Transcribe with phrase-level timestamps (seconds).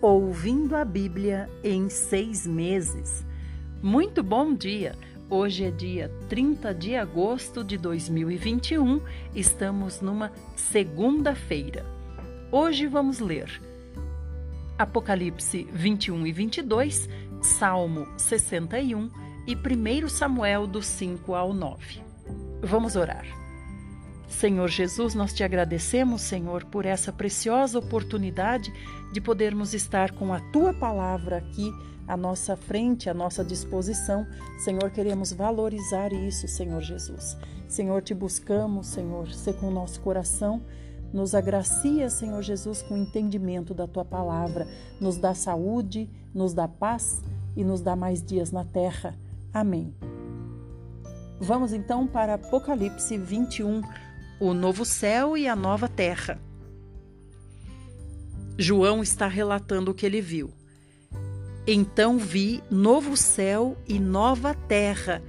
[0.00, 3.26] Ouvindo a Bíblia em seis meses.
[3.82, 4.94] Muito bom dia!
[5.28, 9.02] Hoje é dia 30 de agosto de 2021,
[9.34, 11.84] estamos numa segunda-feira.
[12.52, 13.60] Hoje vamos ler
[14.78, 17.08] Apocalipse 21 e 22,
[17.42, 19.10] Salmo 61
[19.48, 22.00] e 1 Samuel do 5 ao 9.
[22.62, 23.26] Vamos orar.
[24.38, 28.72] Senhor Jesus, nós te agradecemos, Senhor, por essa preciosa oportunidade
[29.12, 31.68] de podermos estar com a tua palavra aqui
[32.06, 34.24] à nossa frente, à nossa disposição.
[34.60, 37.36] Senhor, queremos valorizar isso, Senhor Jesus.
[37.66, 40.62] Senhor, te buscamos, Senhor, ser com o nosso coração.
[41.12, 44.68] Nos agracia, Senhor Jesus, com o entendimento da tua palavra.
[45.00, 47.24] Nos dá saúde, nos dá paz
[47.56, 49.18] e nos dá mais dias na terra.
[49.52, 49.92] Amém.
[51.40, 53.82] Vamos então para Apocalipse 21
[54.40, 56.40] o novo céu e a nova terra.
[58.56, 60.52] João está relatando o que ele viu.
[61.66, 65.22] Então vi novo céu e nova terra,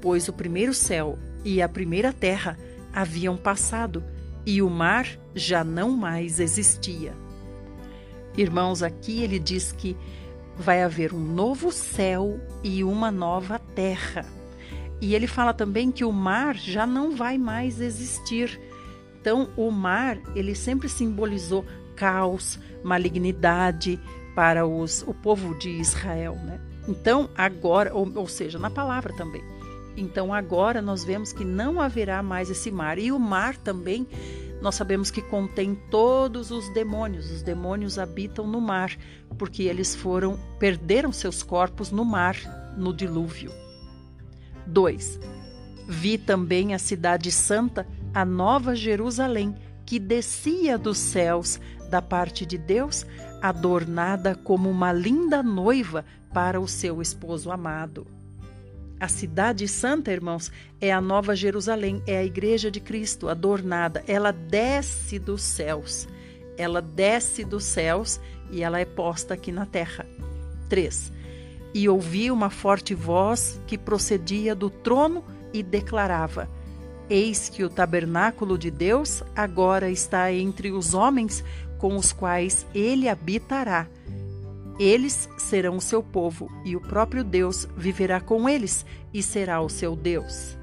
[0.00, 2.58] pois o primeiro céu e a primeira terra
[2.92, 4.02] haviam passado
[4.46, 7.12] e o mar já não mais existia.
[8.36, 9.96] Irmãos, aqui ele diz que
[10.56, 14.24] vai haver um novo céu e uma nova terra.
[15.00, 18.60] E ele fala também que o mar já não vai mais existir.
[19.20, 21.64] Então, o mar, ele sempre simbolizou
[21.96, 23.98] caos, malignidade
[24.34, 26.60] para os, o povo de Israel, né?
[26.86, 29.42] Então, agora, ou, ou seja, na palavra também.
[29.96, 32.98] Então, agora nós vemos que não haverá mais esse mar.
[32.98, 34.06] E o mar também,
[34.60, 37.30] nós sabemos que contém todos os demônios.
[37.30, 38.90] Os demônios habitam no mar,
[39.38, 42.36] porque eles foram, perderam seus corpos no mar,
[42.76, 43.63] no dilúvio.
[44.66, 45.20] 2.
[45.86, 52.56] Vi também a cidade santa, a nova Jerusalém, que descia dos céus da parte de
[52.56, 53.06] Deus,
[53.42, 58.06] adornada como uma linda noiva para o seu esposo amado.
[58.98, 60.50] A cidade santa, irmãos,
[60.80, 64.02] é a nova Jerusalém, é a igreja de Cristo adornada.
[64.06, 66.08] Ela desce dos céus.
[66.56, 68.20] Ela desce dos céus
[68.50, 70.06] e ela é posta aqui na terra.
[70.70, 71.12] 3
[71.74, 76.48] e ouvi uma forte voz que procedia do trono e declarava:
[77.10, 81.44] Eis que o tabernáculo de Deus agora está entre os homens
[81.78, 83.88] com os quais ele habitará.
[84.78, 89.68] Eles serão o seu povo, e o próprio Deus viverá com eles e será o
[89.68, 90.56] seu Deus.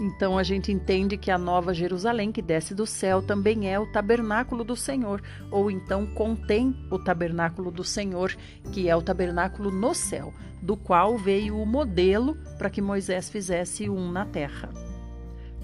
[0.00, 3.86] Então a gente entende que a nova Jerusalém que desce do céu também é o
[3.86, 5.20] tabernáculo do Senhor,
[5.50, 8.36] ou então contém o tabernáculo do Senhor,
[8.72, 10.32] que é o tabernáculo no céu,
[10.62, 14.70] do qual veio o modelo para que Moisés fizesse um na terra.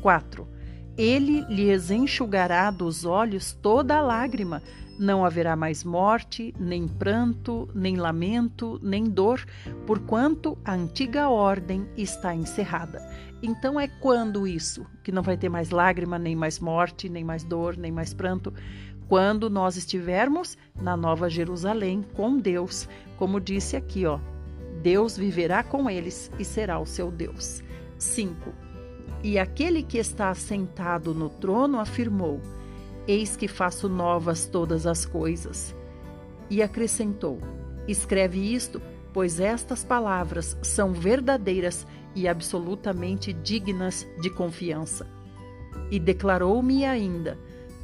[0.03, 0.49] 4.
[0.97, 4.63] Ele lhes enxugará dos olhos toda a lágrima,
[4.99, 9.45] não haverá mais morte, nem pranto, nem lamento, nem dor,
[9.87, 13.03] porquanto a antiga ordem está encerrada.
[13.43, 17.45] Então é quando isso, que não vai ter mais lágrima, nem mais morte, nem mais
[17.45, 18.53] dor, nem mais pranto,
[19.09, 24.19] quando nós estivermos na Nova Jerusalém com Deus, como disse aqui, ó.
[24.83, 27.63] Deus viverá com eles e será o seu Deus.
[27.99, 28.53] 5.
[29.23, 32.41] E aquele que está assentado no trono afirmou:
[33.07, 35.75] Eis que faço novas todas as coisas.
[36.51, 37.39] E acrescentou:
[37.89, 38.81] Escreve isto,
[39.13, 45.07] pois estas palavras são verdadeiras e absolutamente dignas de confiança.
[45.91, 47.39] E declarou-me ainda: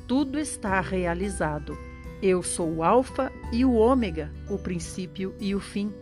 [0.06, 1.76] Tudo está realizado.
[2.22, 5.92] Eu sou o Alfa e o Ômega, o princípio e o fim.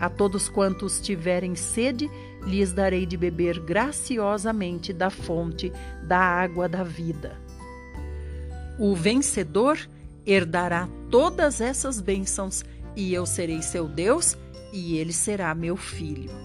[0.00, 2.10] A todos quantos tiverem sede,
[2.44, 5.72] lhes darei de beber graciosamente da fonte
[6.02, 7.40] da água da vida.
[8.78, 9.78] O vencedor
[10.26, 12.64] herdará todas essas bênçãos,
[12.96, 14.36] e eu serei seu Deus,
[14.72, 16.41] e ele será meu filho.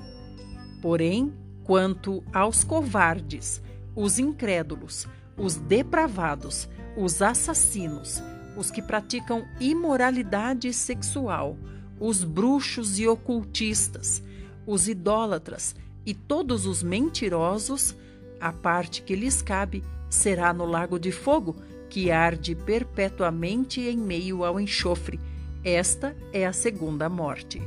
[0.88, 1.34] Porém,
[1.66, 3.62] quanto aos covardes,
[3.94, 5.06] os incrédulos,
[5.38, 8.24] os depravados, os assassinos,
[8.56, 11.58] os que praticam imoralidade sexual,
[12.00, 14.24] os bruxos e ocultistas,
[14.66, 15.76] os idólatras
[16.06, 17.94] e todos os mentirosos,
[18.40, 21.58] a parte que lhes cabe será no lago de fogo,
[21.90, 25.20] que arde perpetuamente em meio ao enxofre.
[25.66, 27.62] Esta é a segunda morte.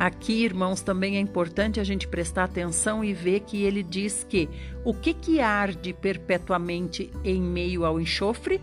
[0.00, 4.48] Aqui, irmãos, também é importante a gente prestar atenção e ver que ele diz que
[4.82, 8.62] o que, que arde perpetuamente em meio ao enxofre?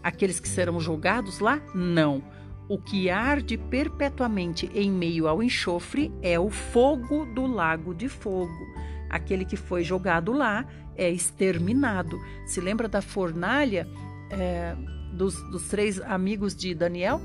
[0.00, 1.60] Aqueles que serão julgados lá?
[1.74, 2.22] Não.
[2.68, 8.64] O que arde perpetuamente em meio ao enxofre é o fogo do lago de fogo.
[9.10, 10.64] Aquele que foi jogado lá
[10.94, 12.16] é exterminado.
[12.46, 13.88] Se lembra da fornalha
[14.30, 14.76] é,
[15.12, 17.20] dos, dos três amigos de Daniel,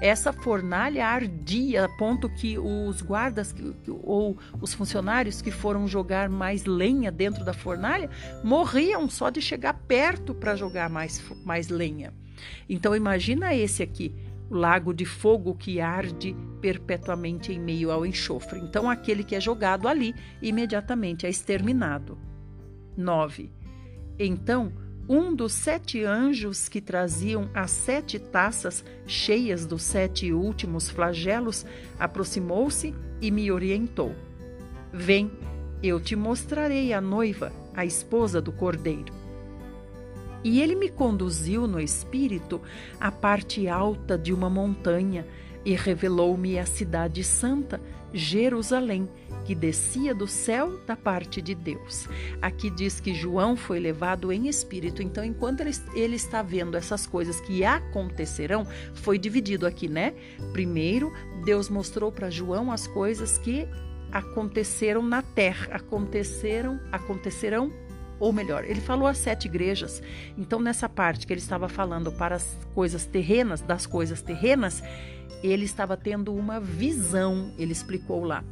[0.00, 3.54] essa fornalha ardia a ponto que os guardas
[4.02, 8.08] ou os funcionários que foram jogar mais lenha dentro da fornalha
[8.42, 12.14] morriam só de chegar perto para jogar mais, mais lenha.
[12.68, 14.14] Então imagina esse aqui,
[14.48, 18.58] o lago de fogo que arde perpetuamente em meio ao enxofre.
[18.58, 22.18] Então aquele que é jogado ali imediatamente é exterminado.
[22.96, 23.50] 9.
[24.18, 24.72] Então
[25.08, 31.66] um dos sete anjos que traziam as sete taças cheias dos sete últimos flagelos
[31.98, 34.14] aproximou-se e me orientou:
[34.92, 35.30] Vem,
[35.82, 39.12] eu te mostrarei a noiva, a esposa do cordeiro.
[40.42, 42.60] E ele me conduziu no espírito
[42.98, 45.26] à parte alta de uma montanha
[45.64, 47.80] e revelou-me a cidade santa,
[48.12, 49.08] Jerusalém,
[49.50, 52.08] que descia do céu da parte de Deus.
[52.40, 57.04] Aqui diz que João foi levado em espírito, então enquanto ele, ele está vendo essas
[57.04, 58.64] coisas que acontecerão,
[58.94, 60.14] foi dividido aqui, né?
[60.52, 61.12] Primeiro,
[61.44, 63.66] Deus mostrou para João as coisas que
[64.12, 67.72] aconteceram na terra, aconteceram, acontecerão
[68.20, 70.00] ou melhor, ele falou às sete igrejas.
[70.38, 74.80] Então, nessa parte que ele estava falando para as coisas terrenas, das coisas terrenas,
[75.42, 78.44] ele estava tendo uma visão, ele explicou lá.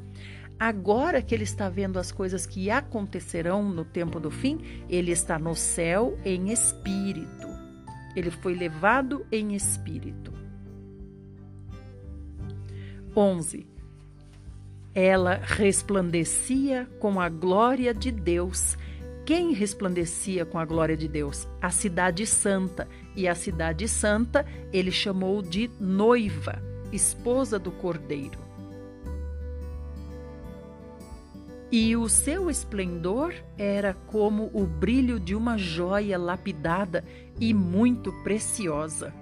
[0.58, 4.58] Agora que ele está vendo as coisas que acontecerão no tempo do fim,
[4.88, 7.46] ele está no céu em espírito.
[8.16, 10.32] Ele foi levado em espírito.
[13.16, 13.66] 11.
[14.93, 18.76] Ela resplandecia com a glória de Deus.
[19.25, 21.46] Quem resplandecia com a glória de Deus?
[21.62, 22.88] A cidade santa.
[23.14, 26.60] E a cidade santa ele chamou de noiva,
[26.93, 28.47] esposa do cordeiro.
[31.70, 37.05] E o seu esplendor era como o brilho de uma joia lapidada
[37.38, 39.12] e muito preciosa.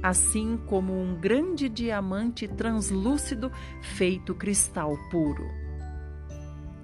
[0.00, 3.50] Assim como um grande diamante translúcido
[3.82, 5.50] feito cristal puro.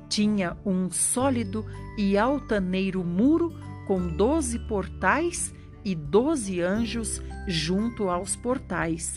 [0.09, 1.65] Tinha um sólido
[1.97, 3.55] e altaneiro muro
[3.87, 5.55] com doze portais
[5.85, 9.15] e doze anjos junto aos portais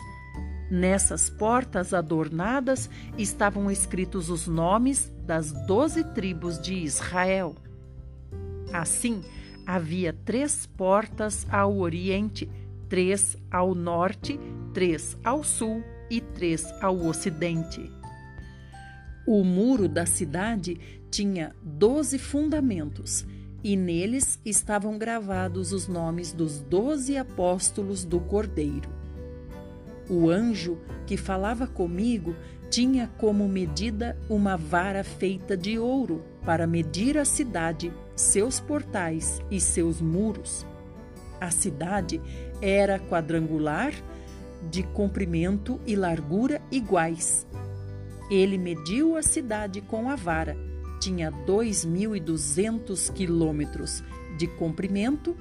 [0.70, 7.56] Nessas portas adornadas estavam escritos os nomes das doze tribos de Israel.
[8.72, 9.24] Assim,
[9.66, 12.50] havia três portas ao oriente,
[12.88, 14.40] três ao norte,
[14.74, 17.92] três ao sul e três ao ocidente.
[19.28, 20.80] O muro da cidade
[21.10, 23.26] tinha doze fundamentos,
[23.64, 28.88] e neles estavam gravados os nomes dos doze apóstolos do Cordeiro.
[30.08, 30.78] O anjo
[31.08, 32.36] que falava comigo
[32.70, 39.60] tinha como medida uma vara feita de ouro para medir a cidade, seus portais e
[39.60, 40.66] seus muros.
[41.40, 42.22] A cidade
[42.62, 43.94] era quadrangular,
[44.70, 47.46] de comprimento e largura iguais.
[48.32, 50.58] Ele mediu a cidade com a vara.
[51.00, 54.04] Tinha 2.200 quilômetros
[54.38, 55.36] de comprimento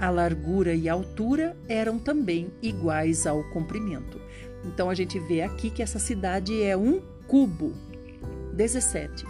[0.00, 4.18] a largura e a altura eram também iguais ao comprimento.
[4.64, 7.72] Então a gente vê aqui que essa cidade é um cubo.
[8.54, 9.24] 17.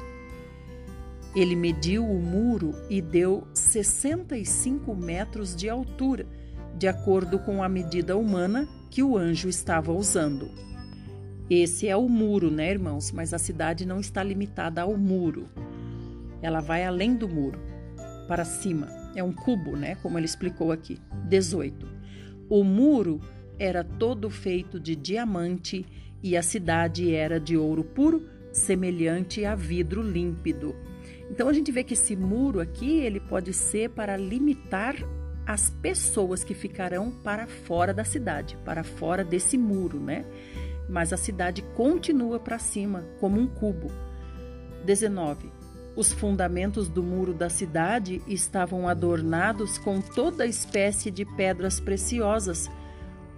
[1.35, 6.27] Ele mediu o muro e deu 65 metros de altura,
[6.77, 10.51] de acordo com a medida humana que o anjo estava usando.
[11.49, 13.13] Esse é o muro, né, irmãos?
[13.13, 15.49] Mas a cidade não está limitada ao muro.
[16.43, 17.59] Ela vai além do muro,
[18.27, 18.89] para cima.
[19.15, 19.97] É um cubo, né?
[19.97, 20.99] Como ele explicou aqui.
[21.29, 21.87] 18.
[22.49, 23.21] O muro
[23.61, 25.85] era todo feito de diamante
[26.23, 30.75] e a cidade era de ouro puro, semelhante a vidro límpido.
[31.31, 34.97] Então a gente vê que esse muro aqui, ele pode ser para limitar
[35.47, 40.25] as pessoas que ficarão para fora da cidade, para fora desse muro, né?
[40.89, 43.93] Mas a cidade continua para cima, como um cubo.
[44.87, 45.53] 19.
[45.95, 52.71] Os fundamentos do muro da cidade estavam adornados com toda espécie de pedras preciosas.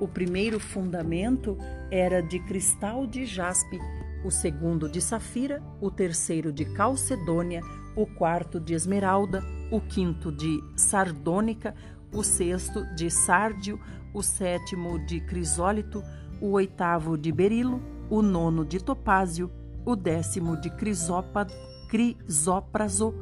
[0.03, 1.57] O primeiro fundamento
[1.89, 3.79] era de cristal de jaspe,
[4.25, 7.61] o segundo de safira, o terceiro de calcedônia,
[7.95, 11.73] o quarto de esmeralda, o quinto de sardônica,
[12.13, 13.79] o sexto de sárdio,
[14.13, 16.03] o sétimo de crisólito,
[16.41, 17.81] o oitavo de berilo,
[18.11, 19.53] o nono de topázio,
[19.87, 21.55] o décimo de crisópado,
[21.89, 23.15] crisópraso,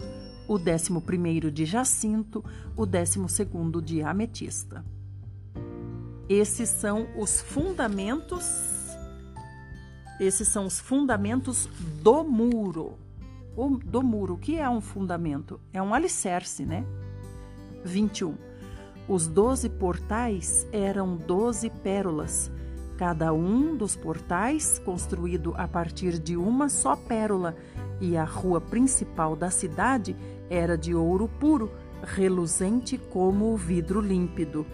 [0.48, 2.42] o décimo primeiro de jacinto,
[2.74, 4.82] o décimo segundo de ametista.
[6.30, 8.96] Esses são os fundamentos.
[10.20, 11.68] Esses são os fundamentos
[12.00, 12.96] do muro.
[13.56, 15.58] O, do muro, o que é um fundamento?
[15.72, 16.84] É um alicerce, né?
[17.84, 18.36] 21.
[19.08, 22.48] Os doze portais eram doze pérolas,
[22.96, 27.56] cada um dos portais construído a partir de uma só pérola,
[28.00, 30.14] e a rua principal da cidade
[30.48, 31.72] era de ouro puro,
[32.04, 34.64] reluzente como o vidro límpido.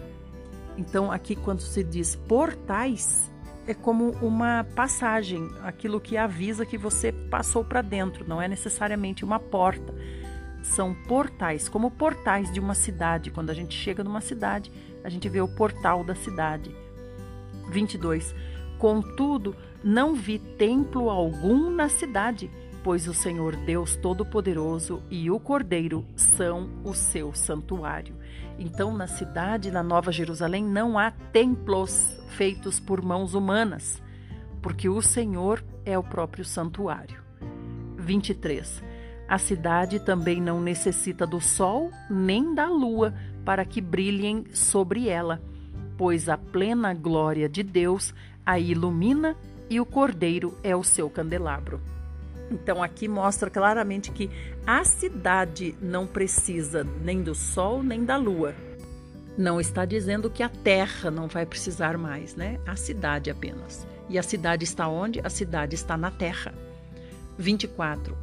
[0.77, 3.31] Então, aqui, quando se diz portais,
[3.65, 9.25] é como uma passagem, aquilo que avisa que você passou para dentro, não é necessariamente
[9.25, 9.93] uma porta.
[10.63, 13.31] São portais, como portais de uma cidade.
[13.31, 14.71] Quando a gente chega numa cidade,
[15.03, 16.73] a gente vê o portal da cidade.
[17.69, 18.33] 22.
[18.77, 22.49] Contudo, não vi templo algum na cidade,
[22.83, 28.15] pois o Senhor Deus Todo-Poderoso e o Cordeiro são o seu santuário.
[28.59, 34.01] Então, na cidade, na Nova Jerusalém, não há templos feitos por mãos humanas,
[34.61, 37.21] porque o Senhor é o próprio santuário.
[37.97, 38.83] 23.
[39.27, 45.41] A cidade também não necessita do sol nem da lua para que brilhem sobre ela,
[45.97, 48.13] pois a plena glória de Deus
[48.45, 49.35] a ilumina
[49.69, 51.81] e o Cordeiro é o seu candelabro.
[52.49, 54.29] Então aqui mostra claramente que
[54.65, 58.55] a cidade não precisa nem do sol nem da lua.
[59.37, 62.59] Não está dizendo que a terra não vai precisar mais, né?
[62.65, 63.85] A cidade apenas.
[64.09, 65.19] E a cidade está onde?
[65.23, 66.53] A cidade está na terra.
[67.37, 68.17] 24.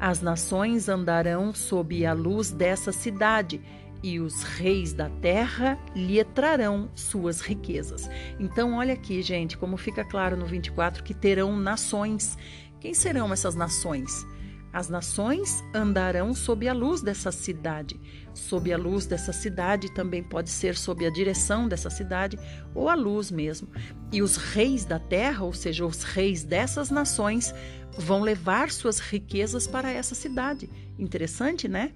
[0.00, 3.60] As nações andarão sob a luz dessa cidade,
[4.02, 8.08] e os reis da terra lhe trarão suas riquezas.
[8.38, 12.38] Então, olha aqui, gente, como fica claro no 24 que terão nações
[12.80, 14.26] quem serão essas nações?
[14.72, 17.98] As nações andarão sob a luz dessa cidade.
[18.34, 22.38] Sob a luz dessa cidade também pode ser sob a direção dessa cidade
[22.74, 23.68] ou a luz mesmo.
[24.12, 27.54] E os reis da terra, ou seja, os reis dessas nações,
[27.96, 30.68] vão levar suas riquezas para essa cidade.
[30.98, 31.92] Interessante, né?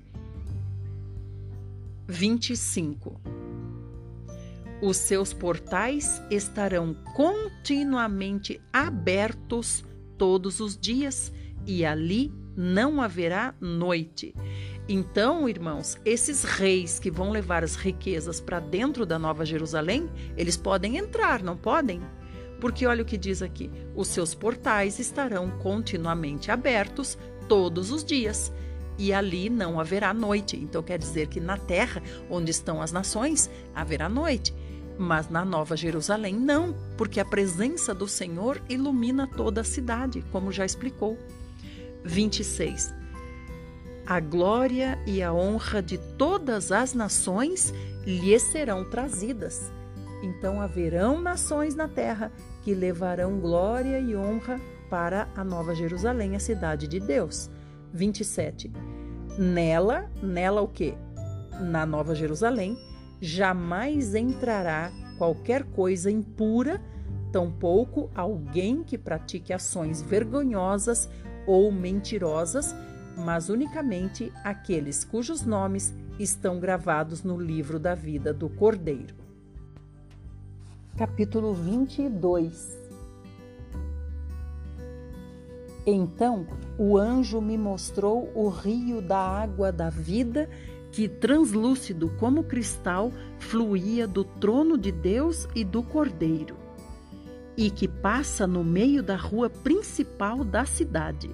[2.09, 3.21] 25.
[4.81, 9.85] Os seus portais estarão continuamente abertos
[10.23, 11.33] todos os dias,
[11.67, 14.33] e ali não haverá noite.
[14.89, 20.57] Então, irmãos, esses reis que vão levar as riquezas para dentro da Nova Jerusalém, eles
[20.57, 22.01] podem entrar, não podem?
[22.61, 28.53] Porque olha o que diz aqui: os seus portais estarão continuamente abertos todos os dias,
[28.97, 30.57] e ali não haverá noite.
[30.57, 32.01] Então, quer dizer que na terra,
[32.31, 34.55] onde estão as nações, haverá noite.
[35.03, 40.53] Mas na Nova Jerusalém, não, porque a presença do Senhor ilumina toda a cidade, como
[40.53, 41.19] já explicou.
[42.05, 42.95] 26.
[44.07, 47.75] A glória e a honra de todas as nações
[48.07, 49.73] lhe serão trazidas.
[50.23, 52.31] Então haverão nações na terra
[52.63, 57.51] que levarão glória e honra para a Nova Jerusalém, a cidade de Deus.
[57.93, 58.71] 27.
[59.37, 60.95] Nela, nela o quê?
[61.61, 62.79] Na Nova Jerusalém,
[63.23, 66.83] jamais entrará qualquer coisa impura,
[67.31, 71.09] tampouco alguém que pratique ações vergonhosas
[71.47, 72.75] ou mentirosas,
[73.17, 79.15] mas unicamente aqueles cujos nomes estão gravados no livro da vida do Cordeiro.
[80.99, 82.77] Capítulo 22
[85.87, 86.45] Então
[86.77, 90.51] o anjo me mostrou o rio da água da vida
[90.93, 96.55] que, translúcido como cristal, fluía do trono de Deus e do Cordeiro,
[97.57, 101.31] e que passa no meio da rua principal da cidade.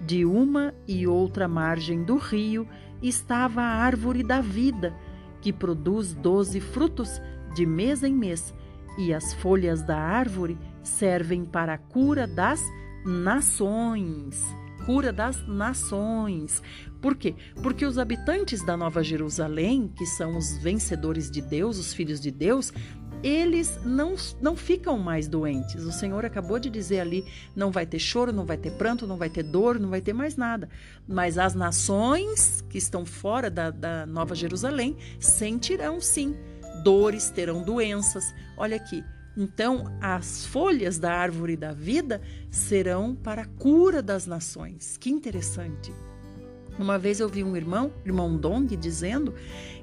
[0.00, 2.66] De uma e outra margem do rio
[3.02, 4.94] estava a árvore da vida,
[5.42, 7.20] que produz doze frutos
[7.54, 8.54] de mês em mês,
[8.96, 12.62] e as folhas da árvore servem para a cura das
[13.04, 16.62] nações cura das nações.
[17.00, 17.34] Por quê?
[17.62, 22.30] Porque os habitantes da Nova Jerusalém, que são os vencedores de Deus, os filhos de
[22.30, 22.72] Deus,
[23.22, 25.84] eles não, não ficam mais doentes.
[25.84, 29.16] O Senhor acabou de dizer ali: não vai ter choro, não vai ter pranto, não
[29.16, 30.68] vai ter dor, não vai ter mais nada.
[31.06, 36.34] Mas as nações que estão fora da, da Nova Jerusalém sentirão sim
[36.82, 38.24] dores, terão doenças.
[38.56, 39.04] Olha aqui,
[39.36, 42.20] então, as folhas da árvore da vida
[42.50, 44.96] serão para a cura das nações.
[44.96, 45.92] Que interessante.
[46.78, 49.34] Uma vez eu vi um irmão, irmão Dong, dizendo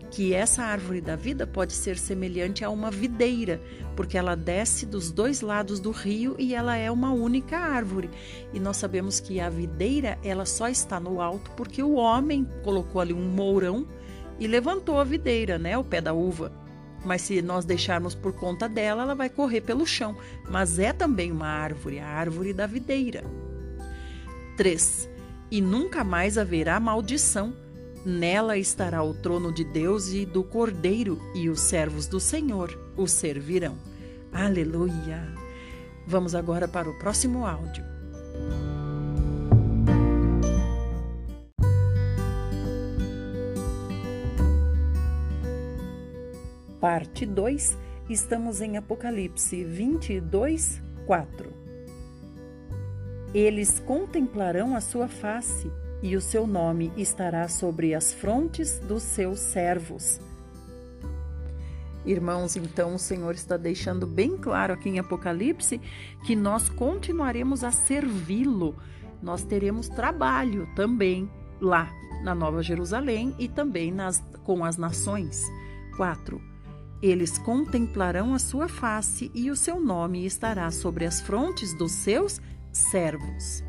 [0.10, 3.62] que essa árvore da vida pode ser semelhante a uma videira,
[3.96, 8.10] porque ela desce dos dois lados do rio e ela é uma única árvore.
[8.54, 13.02] E nós sabemos que a videira, ela só está no alto porque o homem colocou
[13.02, 13.88] ali um mourão
[14.40, 16.67] e levantou a videira, né, o pé da uva.
[17.06, 20.18] Mas se nós deixarmos por conta dela, ela vai correr pelo chão.
[20.50, 23.24] Mas é também uma árvore, a árvore da videira.
[24.58, 25.10] 3.
[25.50, 27.54] E nunca mais haverá maldição,
[28.08, 33.06] Nela estará o trono de Deus e do Cordeiro, e os servos do Senhor o
[33.06, 33.78] servirão.
[34.32, 35.28] Aleluia!
[36.06, 37.84] Vamos agora para o próximo áudio.
[46.80, 47.76] Parte 2,
[48.08, 51.52] estamos em Apocalipse 22, 4.
[53.34, 55.72] Eles contemplarão a sua face,
[56.04, 60.20] e o seu nome estará sobre as frontes dos seus servos.
[62.06, 65.82] Irmãos, então o Senhor está deixando bem claro aqui em Apocalipse
[66.28, 68.76] que nós continuaremos a servi-lo.
[69.20, 71.28] Nós teremos trabalho também
[71.60, 71.92] lá
[72.24, 75.44] na Nova Jerusalém e também nas, com as nações.
[75.98, 76.57] 4.
[77.02, 82.42] Eles contemplarão a sua face e o seu nome estará sobre as frontes dos seus
[82.72, 83.64] servos.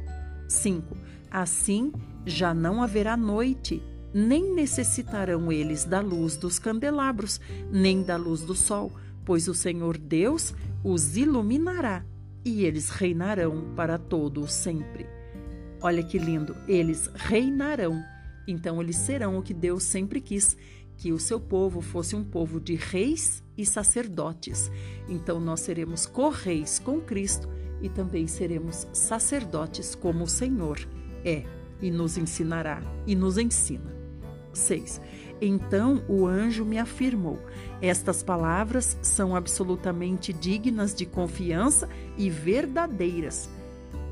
[0.49, 0.97] 5.
[1.31, 1.93] Assim
[2.25, 3.83] já não haverá noite,
[4.15, 8.93] nem necessitarão eles da luz dos candelabros, nem da luz do sol,
[9.25, 12.05] pois o Senhor Deus os iluminará
[12.45, 15.07] e eles reinarão para todo o sempre.
[15.83, 18.03] Olha que lindo, eles reinarão.
[18.47, 20.57] Então eles serão o que Deus sempre quis,
[20.99, 24.71] que o seu povo fosse um povo de reis e sacerdotes.
[25.09, 27.49] Então nós seremos correis com Cristo
[27.81, 30.79] e também seremos sacerdotes como o Senhor
[31.25, 31.45] é
[31.81, 33.97] e nos ensinará e nos ensina.
[34.53, 35.01] 6.
[35.41, 37.39] Então o anjo me afirmou:
[37.81, 43.49] Estas palavras são absolutamente dignas de confiança e verdadeiras.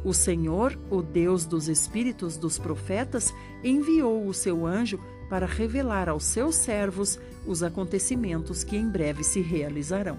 [0.05, 6.25] O Senhor, o Deus dos espíritos dos profetas, enviou o seu anjo para revelar aos
[6.25, 10.19] seus servos os acontecimentos que em breve se realizarão.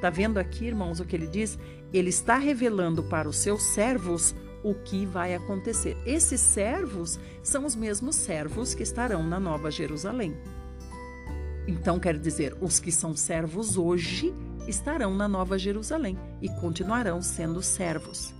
[0.00, 1.58] Tá vendo aqui, irmãos, o que ele diz?
[1.92, 5.96] Ele está revelando para os seus servos o que vai acontecer.
[6.06, 10.34] Esses servos são os mesmos servos que estarão na Nova Jerusalém.
[11.66, 14.34] Então, quer dizer, os que são servos hoje
[14.66, 18.34] estarão na Nova Jerusalém e continuarão sendo servos.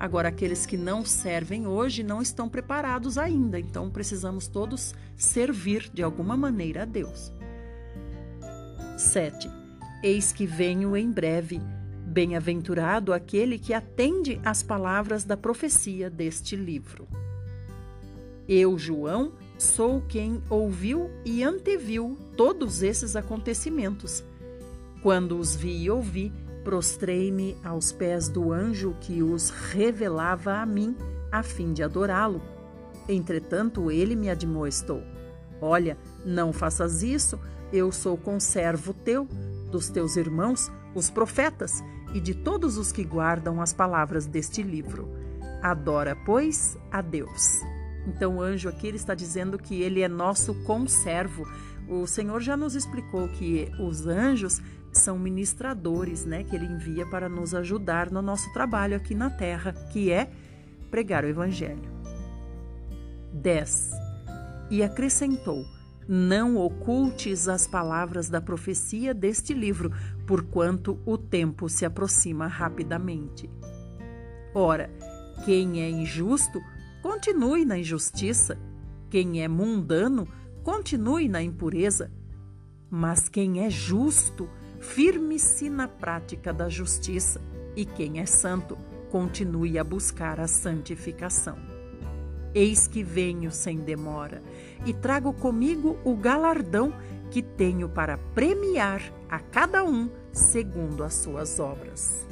[0.00, 6.02] Agora, aqueles que não servem hoje não estão preparados ainda, então precisamos todos servir de
[6.02, 7.30] alguma maneira a Deus.
[8.96, 9.50] 7.
[10.02, 11.60] Eis que venho em breve.
[12.06, 17.06] Bem-aventurado aquele que atende às palavras da profecia deste livro.
[18.48, 24.24] Eu, João, sou quem ouviu e anteviu todos esses acontecimentos.
[25.02, 26.32] Quando os vi e ouvi,
[26.64, 30.96] Prostrei-me aos pés do anjo que os revelava a mim,
[31.32, 32.42] a fim de adorá-lo.
[33.08, 35.02] Entretanto, ele me admoestou:
[35.60, 37.38] Olha, não faças isso,
[37.72, 39.26] eu sou conservo teu,
[39.70, 45.08] dos teus irmãos, os profetas, e de todos os que guardam as palavras deste livro.
[45.62, 47.60] Adora, pois, a Deus.
[48.06, 51.46] Então, o anjo aqui ele está dizendo que ele é nosso conservo.
[51.88, 54.60] O Senhor já nos explicou que os anjos
[54.92, 59.72] são ministradores, né, que ele envia para nos ajudar no nosso trabalho aqui na terra,
[59.92, 60.30] que é
[60.90, 61.90] pregar o evangelho.
[63.32, 63.90] 10.
[64.70, 65.64] E acrescentou:
[66.08, 69.92] Não ocultes as palavras da profecia deste livro,
[70.26, 73.48] porquanto o tempo se aproxima rapidamente.
[74.54, 74.90] Ora,
[75.44, 76.60] quem é injusto,
[77.02, 78.58] continue na injustiça.
[79.08, 80.26] Quem é mundano,
[80.62, 82.10] continue na impureza.
[82.90, 84.48] Mas quem é justo,
[84.80, 87.40] firme-se na prática da justiça,
[87.76, 88.76] e quem é santo,
[89.10, 91.56] continue a buscar a santificação.
[92.54, 94.42] Eis que venho sem demora,
[94.84, 96.92] e trago comigo o galardão
[97.30, 102.26] que tenho para premiar a cada um segundo as suas obras.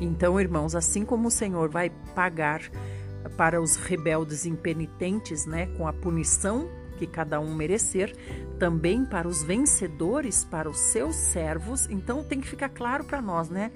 [0.00, 2.62] Então, irmãos, assim como o Senhor vai pagar
[3.36, 8.14] para os rebeldes impenitentes, né, com a punição que cada um merecer,
[8.58, 11.88] também para os vencedores, para os seus servos.
[11.90, 13.70] Então tem que ficar claro para nós, né?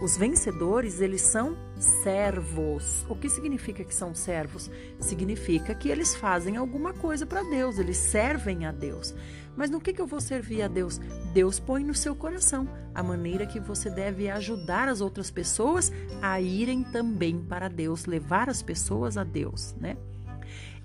[0.00, 3.06] Os vencedores, eles são servos.
[3.08, 4.70] O que significa que são servos?
[5.00, 9.14] Significa que eles fazem alguma coisa para Deus, eles servem a Deus.
[9.56, 10.98] Mas no que, que eu vou servir a Deus?
[11.32, 15.90] Deus põe no seu coração a maneira que você deve ajudar as outras pessoas
[16.20, 19.96] a irem também para Deus, levar as pessoas a Deus, né?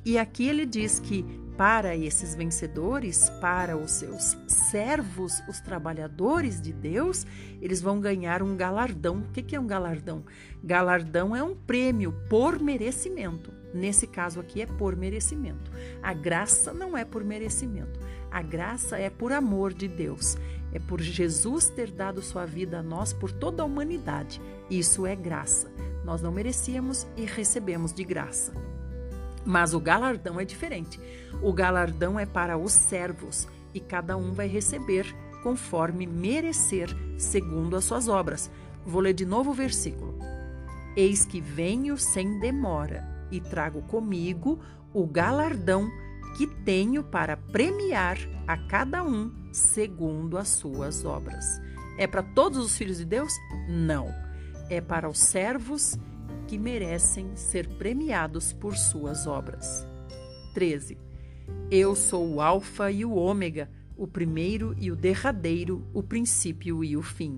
[0.06, 1.24] E aqui ele diz que
[1.58, 7.26] para esses vencedores, para os seus servos, os trabalhadores de Deus,
[7.62, 9.18] eles vão ganhar um galardão.
[9.20, 10.24] O que é um galardão?
[10.64, 13.52] Galardão é um prêmio por merecimento.
[13.74, 15.72] Nesse caso aqui é por merecimento.
[16.02, 18.00] A graça não é por merecimento.
[18.30, 20.38] A graça é por amor de Deus.
[20.74, 24.42] É por Jesus ter dado sua vida a nós por toda a humanidade.
[24.70, 25.72] Isso é graça.
[26.04, 28.71] Nós não merecíamos e recebemos de graça.
[29.46, 31.00] Mas o galardão é diferente.
[31.42, 37.84] O galardão é para os servos e cada um vai receber conforme merecer, segundo as
[37.84, 38.52] suas obras.
[38.86, 40.18] Vou ler de novo o versículo.
[40.96, 44.60] Eis que venho sem demora e trago comigo
[44.94, 45.90] o galardão
[46.38, 51.62] que tenho para premiar a cada um segundo as suas obras.
[51.98, 53.34] É para todos os filhos de Deus?
[53.68, 54.08] Não.
[54.70, 55.98] É para os servos
[56.52, 59.88] que merecem ser premiados por suas obras.
[60.54, 60.98] 13.
[61.72, 66.98] Eu sou o Alfa e o Ômega, o primeiro e o derradeiro, o princípio e
[66.98, 67.38] o fim.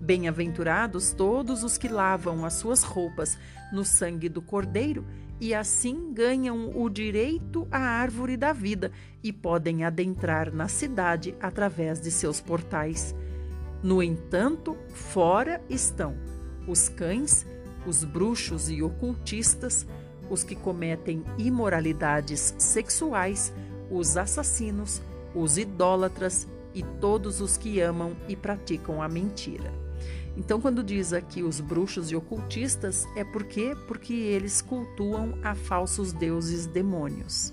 [0.00, 3.38] Bem-aventurados todos os que lavam as suas roupas
[3.72, 5.06] no sangue do Cordeiro
[5.40, 8.90] e assim ganham o direito à árvore da vida
[9.22, 13.14] e podem adentrar na cidade através de seus portais.
[13.80, 16.16] No entanto, fora estão
[16.68, 17.46] os cães,
[17.88, 19.86] os bruxos e ocultistas,
[20.28, 23.52] os que cometem imoralidades sexuais,
[23.90, 25.00] os assassinos,
[25.34, 29.72] os idólatras e todos os que amam e praticam a mentira.
[30.36, 36.12] Então, quando diz aqui os bruxos e ocultistas, é porque porque eles cultuam a falsos
[36.12, 37.52] deuses demônios.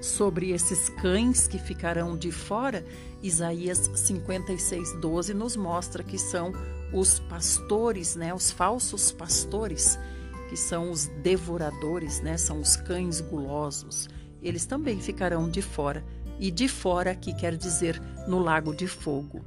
[0.00, 2.84] Sobre esses cães que ficarão de fora,
[3.22, 6.52] Isaías 56:12 nos mostra que são
[6.92, 9.98] os pastores, né, os falsos pastores,
[10.48, 14.08] que são os devoradores, né, são os cães gulosos.
[14.42, 16.04] Eles também ficarão de fora.
[16.40, 19.44] E de fora aqui quer dizer no lago de fogo.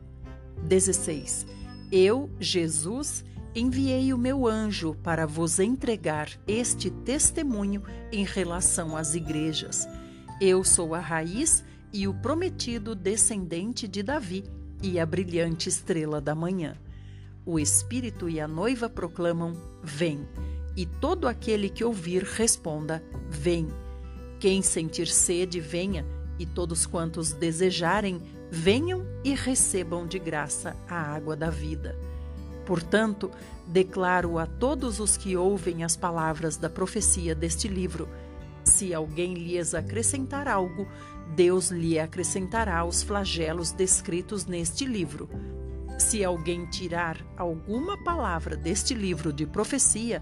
[0.63, 1.47] 16.
[1.91, 3.23] Eu, Jesus,
[3.55, 9.87] enviei o meu anjo para vos entregar este testemunho em relação às igrejas.
[10.39, 14.43] Eu sou a raiz e o prometido descendente de Davi
[14.81, 16.75] e a brilhante estrela da manhã.
[17.43, 20.27] O Espírito e a noiva proclamam: Vem.
[20.77, 23.67] E todo aquele que ouvir responda: Vem.
[24.39, 26.05] Quem sentir sede, venha,
[26.37, 31.97] e todos quantos desejarem, venham e recebam de graça a água da vida.
[32.65, 33.31] Portanto,
[33.67, 38.07] declaro a todos os que ouvem as palavras da profecia deste livro:
[38.63, 40.87] se alguém lhes acrescentar algo,
[41.35, 45.27] Deus lhe acrescentará os flagelos descritos neste livro.
[46.01, 50.21] Se alguém tirar alguma palavra deste livro de profecia,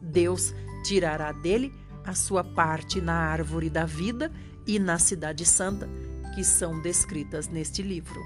[0.00, 1.72] Deus tirará dele
[2.04, 4.32] a sua parte na árvore da vida
[4.66, 5.86] e na cidade santa,
[6.34, 8.20] que são descritas neste livro.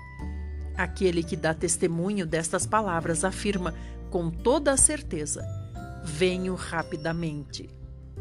[0.77, 3.75] Aquele que dá testemunho destas palavras afirma
[4.09, 5.45] com toda a certeza:
[6.05, 7.69] Venho rapidamente.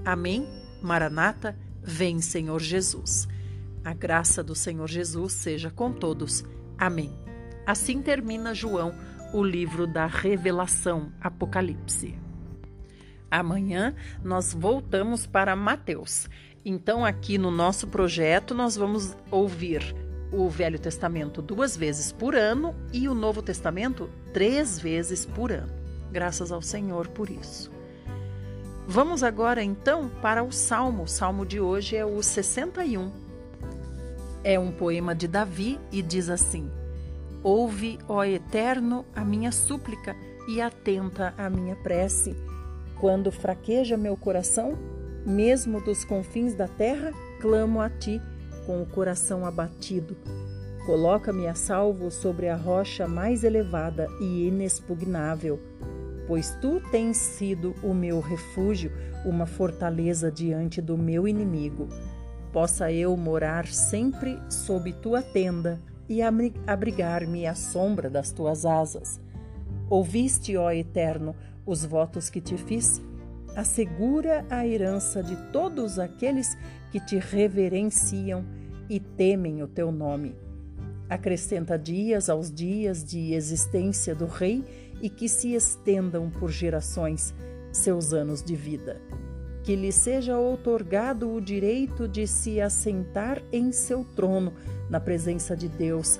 [0.04, 0.46] Amém?
[0.82, 3.28] Maranata, vem Senhor Jesus.
[3.86, 6.44] A graça do Senhor Jesus seja com todos.
[6.78, 7.31] Amém.
[7.66, 8.94] Assim termina João,
[9.34, 12.16] o livro da Revelação, Apocalipse.
[13.30, 16.28] Amanhã nós voltamos para Mateus.
[16.66, 19.96] Então, aqui no nosso projeto, nós vamos ouvir
[20.32, 25.72] o Velho Testamento duas vezes por ano e o Novo Testamento três vezes por ano.
[26.12, 27.72] Graças ao Senhor por isso.
[28.88, 31.04] Vamos agora então para o Salmo.
[31.04, 33.12] O Salmo de hoje é o 61.
[34.44, 36.70] É um poema de Davi e diz assim:
[37.44, 40.16] Ouve, ó Eterno, a minha súplica
[40.48, 42.36] e atenta à minha prece.
[43.00, 44.78] Quando fraqueja meu coração,
[45.26, 48.22] mesmo dos confins da terra, clamo a ti
[48.68, 50.16] com o coração abatido.
[50.86, 55.60] Coloca-me a salvo sobre a rocha mais elevada e inexpugnável,
[56.28, 58.92] pois tu tens sido o meu refúgio,
[59.26, 61.90] uma fortaleza diante do meu inimigo.
[62.54, 66.22] Possa eu morar sempre sob tua tenda e
[66.68, 69.18] abrigar-me à sombra das tuas asas.
[69.90, 71.34] Ouviste, ó Eterno,
[71.66, 73.02] os votos que te fiz?
[73.56, 76.58] Assegura a herança de todos aqueles
[76.92, 78.44] que te reverenciam
[78.90, 80.36] e temem o teu nome.
[81.08, 84.66] Acrescenta dias aos dias de existência do Rei
[85.02, 87.34] e que se estendam por gerações
[87.72, 89.02] seus anos de vida.
[89.64, 94.52] Que lhe seja outorgado o direito de se assentar em seu trono
[94.92, 96.20] na presença de Deus.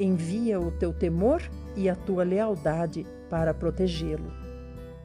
[0.00, 1.42] Envia o teu temor
[1.76, 4.32] e a tua lealdade para protegê-lo.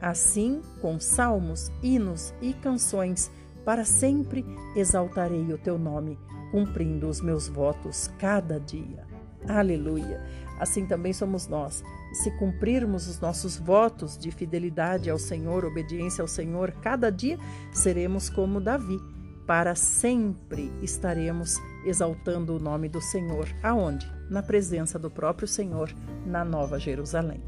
[0.00, 3.30] Assim, com salmos, hinos e canções,
[3.64, 6.18] para sempre exaltarei o teu nome,
[6.50, 9.06] cumprindo os meus votos cada dia.
[9.46, 10.22] Aleluia!
[10.58, 11.82] Assim também somos nós.
[12.12, 17.38] Se cumprirmos os nossos votos de fidelidade ao Senhor, obediência ao Senhor, cada dia
[17.72, 19.13] seremos como Davi.
[19.46, 23.46] Para sempre estaremos exaltando o nome do Senhor.
[23.62, 24.10] Aonde?
[24.30, 27.42] Na presença do próprio Senhor, na Nova Jerusalém.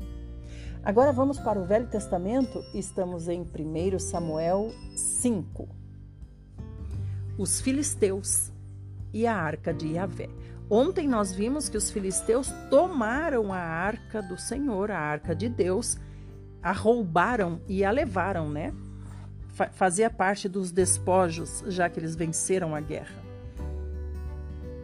[0.85, 5.69] Agora vamos para o Velho Testamento, estamos em 1 Samuel 5.
[7.39, 8.53] Os filisteus
[9.13, 10.29] e a arca de Yahvé.
[10.69, 15.97] Ontem nós vimos que os filisteus tomaram a arca do Senhor, a arca de Deus,
[16.63, 18.73] a roubaram e a levaram, né?
[19.73, 23.25] Fazia parte dos despojos, já que eles venceram a guerra.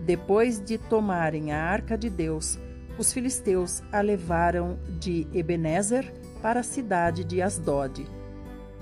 [0.01, 2.59] Depois de tomarem a arca de Deus,
[2.99, 8.07] os filisteus a levaram de Ebenezer para a cidade de Asdod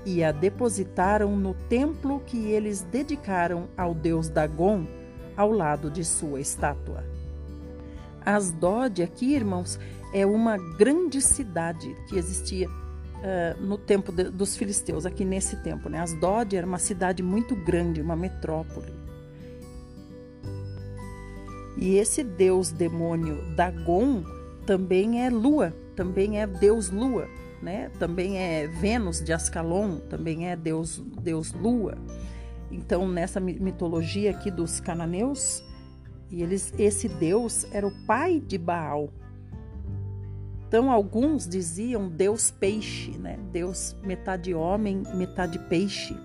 [0.05, 4.87] e a depositaram no templo que eles dedicaram ao deus Dagon,
[5.35, 7.03] ao lado de sua estátua.
[8.25, 9.79] Asdod, aqui, irmãos,
[10.13, 12.67] é uma grande cidade que existia
[13.21, 15.89] uh, no tempo de, dos filisteus, aqui nesse tempo.
[15.89, 15.99] Né?
[15.99, 18.93] Asdod era uma cidade muito grande, uma metrópole.
[21.77, 24.23] E esse deus demônio Dagon
[24.65, 27.27] também é lua, também é deus lua,
[27.61, 27.89] né?
[27.97, 31.97] Também é Vênus de Ascalon, também é deus deus lua.
[32.69, 35.63] Então, nessa mitologia aqui dos cananeus,
[36.29, 39.09] e eles esse deus era o pai de Baal.
[40.71, 43.37] Então, alguns diziam deus peixe, né?
[43.51, 46.15] Deus metade homem, metade peixe.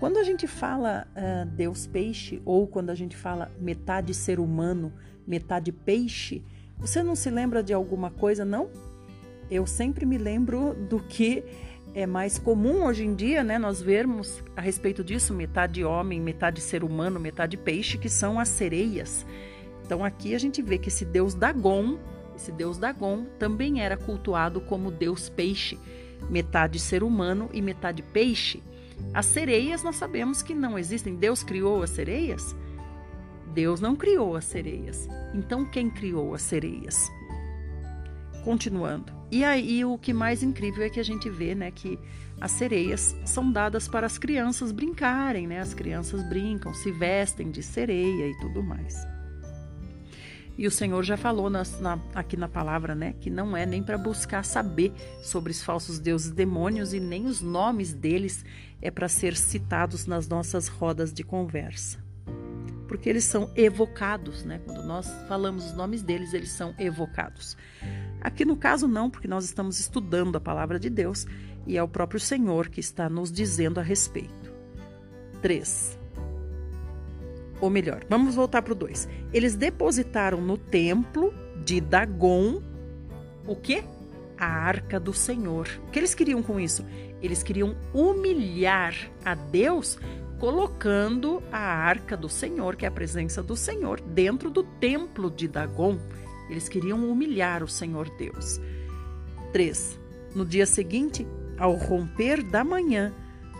[0.00, 4.94] Quando a gente fala uh, Deus peixe ou quando a gente fala metade ser humano,
[5.26, 6.42] metade peixe,
[6.78, 8.70] você não se lembra de alguma coisa, não?
[9.50, 11.44] Eu sempre me lembro do que
[11.94, 13.58] é mais comum hoje em dia, né?
[13.58, 18.48] Nós vermos a respeito disso, metade homem, metade ser humano, metade peixe, que são as
[18.48, 19.26] sereias.
[19.84, 21.98] Então aqui a gente vê que esse deus Dagon,
[22.36, 25.78] esse deus Dagon também era cultuado como deus peixe,
[26.30, 28.62] metade ser humano e metade peixe.
[29.12, 31.16] As sereias nós sabemos que não existem.
[31.16, 32.54] Deus criou as sereias?
[33.52, 35.08] Deus não criou as sereias.
[35.34, 37.10] Então quem criou as sereias?
[38.44, 39.12] Continuando.
[39.30, 41.98] E aí o que mais incrível é que a gente vê, né, que
[42.40, 45.58] as sereias são dadas para as crianças brincarem, né?
[45.58, 48.94] As crianças brincam, se vestem de sereia e tudo mais.
[50.58, 53.82] E o Senhor já falou nas, na, aqui na palavra, né, que não é nem
[53.82, 54.92] para buscar saber
[55.22, 58.44] sobre os falsos deuses demônios e nem os nomes deles
[58.80, 62.04] é para ser citados nas nossas rodas de conversa.
[62.88, 64.60] Porque eles são evocados, né?
[64.64, 67.56] Quando nós falamos os nomes deles, eles são evocados.
[68.20, 71.26] Aqui no caso, não, porque nós estamos estudando a palavra de Deus
[71.66, 74.54] e é o próprio Senhor que está nos dizendo a respeito.
[75.42, 75.95] 3
[77.60, 79.08] ou melhor, vamos voltar para o 2.
[79.32, 81.32] Eles depositaram no templo
[81.64, 82.62] de Dagon
[83.46, 83.82] o que?
[84.38, 85.68] A arca do Senhor.
[85.86, 86.84] O que eles queriam com isso?
[87.22, 89.98] Eles queriam humilhar a Deus
[90.38, 95.48] colocando a arca do Senhor, que é a presença do Senhor, dentro do templo de
[95.48, 95.98] Dagon.
[96.50, 98.60] Eles queriam humilhar o Senhor Deus.
[99.52, 99.98] 3.
[100.34, 103.14] No dia seguinte, ao romper da manhã,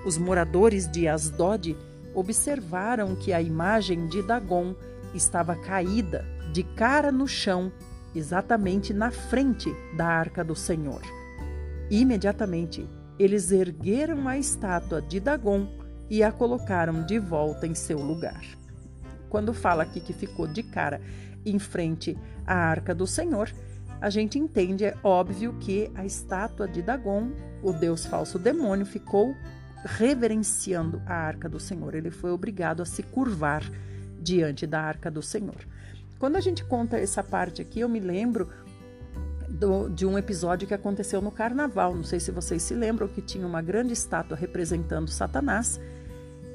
[0.05, 1.77] os moradores de Asdod
[2.17, 4.75] observaram que a imagem de Dagon
[5.15, 7.71] estava caída, de cara no chão,
[8.15, 11.03] exatamente na frente da arca do Senhor.
[11.91, 15.69] Imediatamente, eles ergueram a estátua de Dagon
[16.09, 18.43] e a colocaram de volta em seu lugar.
[19.29, 21.03] Quando fala aqui que ficou de cara
[21.45, 23.53] em frente à arca do Senhor,
[24.01, 27.31] a gente entende, é óbvio que a estátua de Dagon,
[27.63, 29.35] o deus falso demônio, ficou
[29.87, 31.95] reverenciando a arca do Senhor.
[31.95, 33.63] Ele foi obrigado a se curvar
[34.21, 35.67] diante da arca do Senhor.
[36.19, 38.49] Quando a gente conta essa parte aqui, eu me lembro
[39.49, 41.95] do, de um episódio que aconteceu no carnaval.
[41.95, 45.81] Não sei se vocês se lembram que tinha uma grande estátua representando Satanás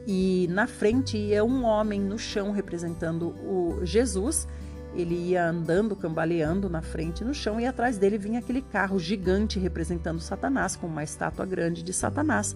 [0.07, 4.47] e na frente ia um homem no chão representando o Jesus.
[4.93, 9.57] Ele ia andando, cambaleando na frente no chão e atrás dele vinha aquele carro gigante
[9.57, 12.55] representando Satanás com uma estátua grande de Satanás.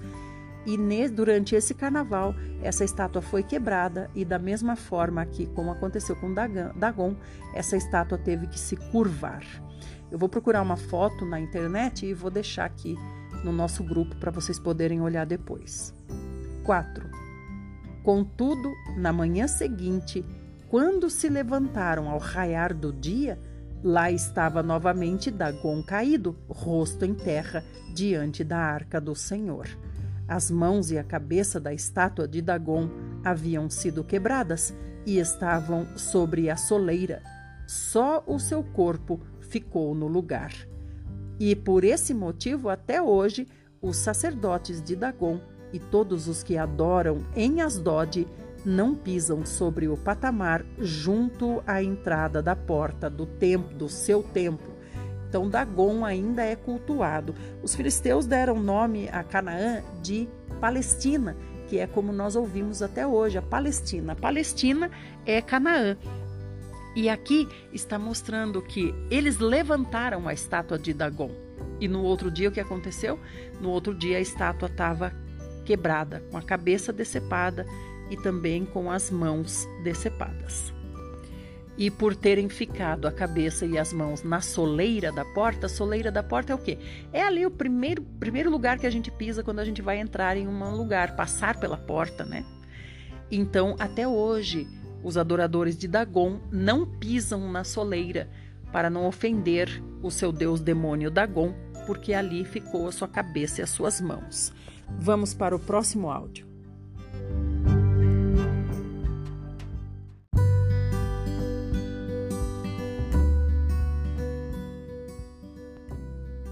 [0.66, 0.78] E
[1.10, 6.34] durante esse carnaval, essa estátua foi quebrada e da mesma forma que, como aconteceu com
[6.34, 7.16] Dagon,
[7.54, 9.44] essa estátua teve que se curvar.
[10.12, 12.98] Eu vou procurar uma foto na internet e vou deixar aqui
[13.44, 15.94] no nosso grupo para vocês poderem olhar depois.
[16.64, 17.10] 4.
[18.04, 20.26] Contudo, na manhã seguinte,
[20.68, 23.40] quando se levantaram ao raiar do dia,
[23.84, 29.68] lá estava novamente Dagon caído, rosto em terra, diante da arca do Senhor.
[30.28, 32.90] As mãos e a cabeça da estátua de Dagon
[33.24, 34.74] haviam sido quebradas
[35.06, 37.22] e estavam sobre a soleira.
[37.68, 40.52] Só o seu corpo ficou no lugar.
[41.40, 43.48] E por esse motivo, até hoje,
[43.82, 45.40] os sacerdotes de Dagon
[45.72, 48.28] e todos os que adoram em Asdod
[48.66, 54.75] não pisam sobre o patamar junto à entrada da porta do templo, do seu templo.
[55.36, 57.36] Então, Dagon ainda é cultuado.
[57.62, 60.30] Os filisteus deram nome a Canaã de
[60.62, 61.36] Palestina,
[61.68, 64.14] que é como nós ouvimos até hoje, a Palestina.
[64.14, 64.90] A Palestina
[65.26, 65.98] é Canaã.
[66.96, 71.32] E aqui está mostrando que eles levantaram a estátua de Dagon.
[71.82, 73.20] E no outro dia o que aconteceu?
[73.60, 75.12] No outro dia a estátua estava
[75.66, 77.66] quebrada, com a cabeça decepada
[78.10, 80.75] e também com as mãos decepadas.
[81.78, 86.10] E por terem ficado a cabeça e as mãos na soleira da porta, a soleira
[86.10, 86.78] da porta é o quê?
[87.12, 90.38] É ali o primeiro, primeiro lugar que a gente pisa quando a gente vai entrar
[90.38, 92.46] em um lugar, passar pela porta, né?
[93.30, 94.68] Então, até hoje,
[95.04, 98.30] os adoradores de Dagon não pisam na soleira
[98.72, 101.54] para não ofender o seu deus demônio Dagon,
[101.86, 104.54] porque ali ficou a sua cabeça e as suas mãos.
[104.98, 106.55] Vamos para o próximo áudio.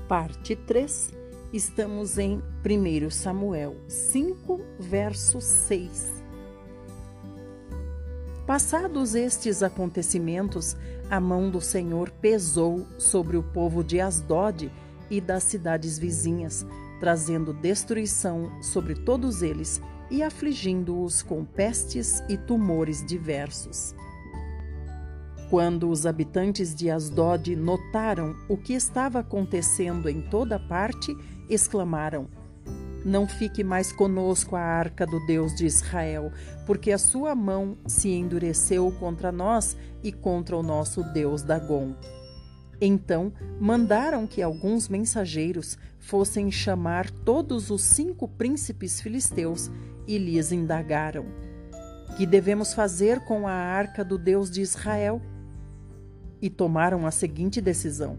[0.07, 1.11] Parte 3,
[1.53, 6.11] estamos em 1 Samuel 5, verso 6.
[8.45, 10.75] Passados estes acontecimentos,
[11.09, 14.69] a mão do Senhor pesou sobre o povo de Asdod
[15.09, 16.65] e das cidades vizinhas,
[16.99, 23.95] trazendo destruição sobre todos eles e afligindo-os com pestes e tumores diversos.
[25.53, 31.15] Quando os habitantes de Asdod notaram o que estava acontecendo em toda parte,
[31.47, 32.27] exclamaram:
[33.05, 36.31] Não fique mais conosco a arca do Deus de Israel,
[36.65, 41.93] porque a sua mão se endureceu contra nós e contra o nosso Deus Dagon.
[42.81, 49.69] Então mandaram que alguns mensageiros fossem chamar todos os cinco príncipes filisteus
[50.07, 51.27] e lhes indagaram:
[52.17, 55.21] Que devemos fazer com a arca do Deus de Israel?
[56.43, 58.17] E tomaram a seguinte decisão: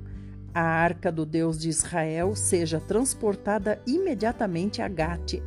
[0.55, 5.43] a arca do Deus de Israel seja transportada imediatamente a Gate.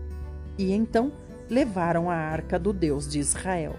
[0.60, 1.12] E então
[1.50, 3.76] levaram a arca do Deus de Israel.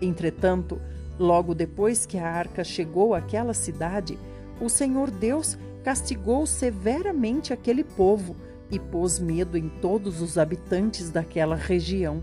[0.00, 0.80] Entretanto,
[1.18, 4.18] logo depois que a arca chegou àquela cidade,
[4.58, 8.34] o Senhor Deus castigou severamente aquele povo
[8.70, 12.22] e pôs medo em todos os habitantes daquela região.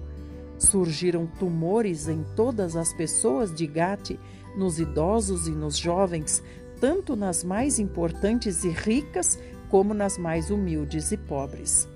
[0.58, 4.18] Surgiram tumores em todas as pessoas de Gate,
[4.58, 6.42] nos idosos e nos jovens,
[6.80, 9.38] tanto nas mais importantes e ricas
[9.70, 11.88] como nas mais humildes e pobres.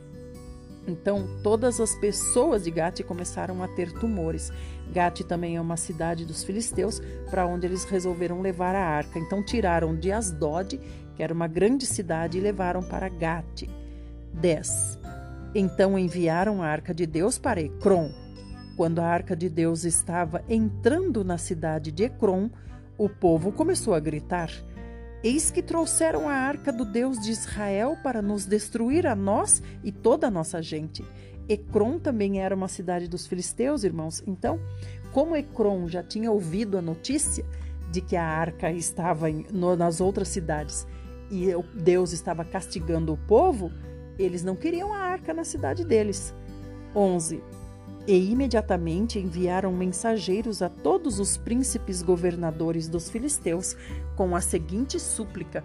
[0.88, 4.52] Então, todas as pessoas de Gate começaram a ter tumores.
[4.92, 9.20] Gate também é uma cidade dos filisteus, para onde eles resolveram levar a arca.
[9.20, 10.80] Então, tiraram de Asdod,
[11.16, 13.70] que era uma grande cidade, e levaram para Gate.
[14.34, 15.00] 10.
[15.54, 18.12] Então enviaram a arca de Deus para Ecrom.
[18.80, 22.50] Quando a arca de Deus estava entrando na cidade de Ecrom,
[22.98, 24.50] o povo começou a gritar:
[25.22, 29.92] Eis que trouxeram a arca do Deus de Israel para nos destruir a nós e
[29.92, 31.04] toda a nossa gente.
[31.50, 34.24] Ecrom também era uma cidade dos filisteus, irmãos.
[34.26, 34.58] Então,
[35.12, 37.44] como Ecrom já tinha ouvido a notícia
[37.92, 40.88] de que a arca estava em, no, nas outras cidades
[41.30, 43.74] e Deus estava castigando o povo,
[44.18, 46.34] eles não queriam a arca na cidade deles.
[46.96, 47.44] 11.
[48.10, 53.78] E imediatamente enviaram mensageiros a todos os príncipes governadores dos filisteus
[54.16, 55.64] com a seguinte súplica: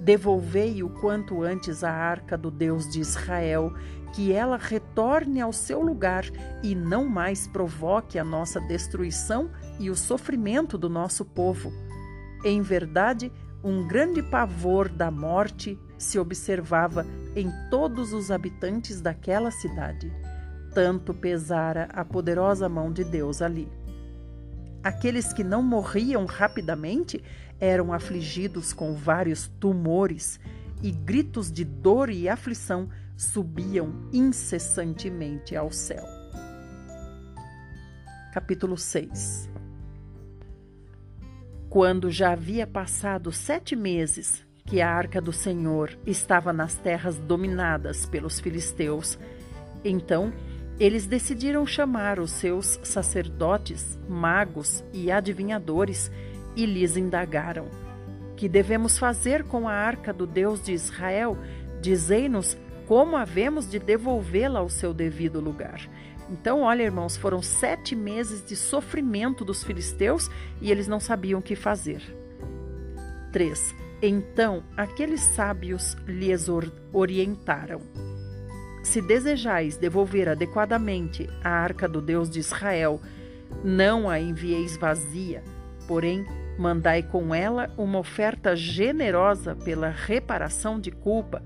[0.00, 3.72] Devolvei o quanto antes a arca do Deus de Israel,
[4.12, 6.24] que ela retorne ao seu lugar
[6.60, 11.72] e não mais provoque a nossa destruição e o sofrimento do nosso povo.
[12.44, 13.30] Em verdade,
[13.62, 17.06] um grande pavor da morte se observava
[17.36, 20.10] em todos os habitantes daquela cidade
[20.74, 23.68] tanto pesara a poderosa mão de Deus ali.
[24.82, 27.22] Aqueles que não morriam rapidamente
[27.58, 30.40] eram afligidos com vários tumores
[30.82, 36.04] e gritos de dor e aflição subiam incessantemente ao céu.
[38.32, 39.50] Capítulo 6
[41.68, 48.06] Quando já havia passado sete meses que a arca do Senhor estava nas terras dominadas
[48.06, 49.18] pelos filisteus,
[49.84, 50.32] então
[50.80, 56.10] eles decidiram chamar os seus sacerdotes, magos e adivinhadores
[56.56, 57.66] e lhes indagaram:
[58.34, 61.36] Que devemos fazer com a arca do Deus de Israel?
[61.82, 62.56] Dizei-nos
[62.86, 65.86] como havemos de devolvê-la ao seu devido lugar.
[66.30, 71.42] Então, olha, irmãos, foram sete meses de sofrimento dos filisteus e eles não sabiam o
[71.42, 72.02] que fazer.
[73.32, 73.74] 3.
[74.02, 76.46] Então aqueles sábios lhes
[76.92, 77.80] orientaram.
[78.82, 83.00] Se desejais devolver adequadamente a arca do Deus de Israel,
[83.62, 85.42] não a envieis vazia,
[85.86, 86.24] porém
[86.60, 91.42] Mandai com ela uma oferta generosa pela reparação de culpa.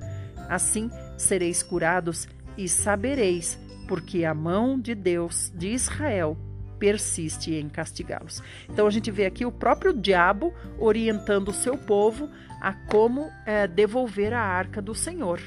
[0.49, 2.27] Assim sereis curados
[2.59, 3.57] e sabereis,
[3.87, 6.37] porque a mão de Deus de Israel
[6.81, 8.43] persiste em castigá-los.
[8.69, 12.29] Então a gente vê aqui o próprio diabo orientando o seu povo
[12.61, 15.41] a como é, devolver a arca do Senhor.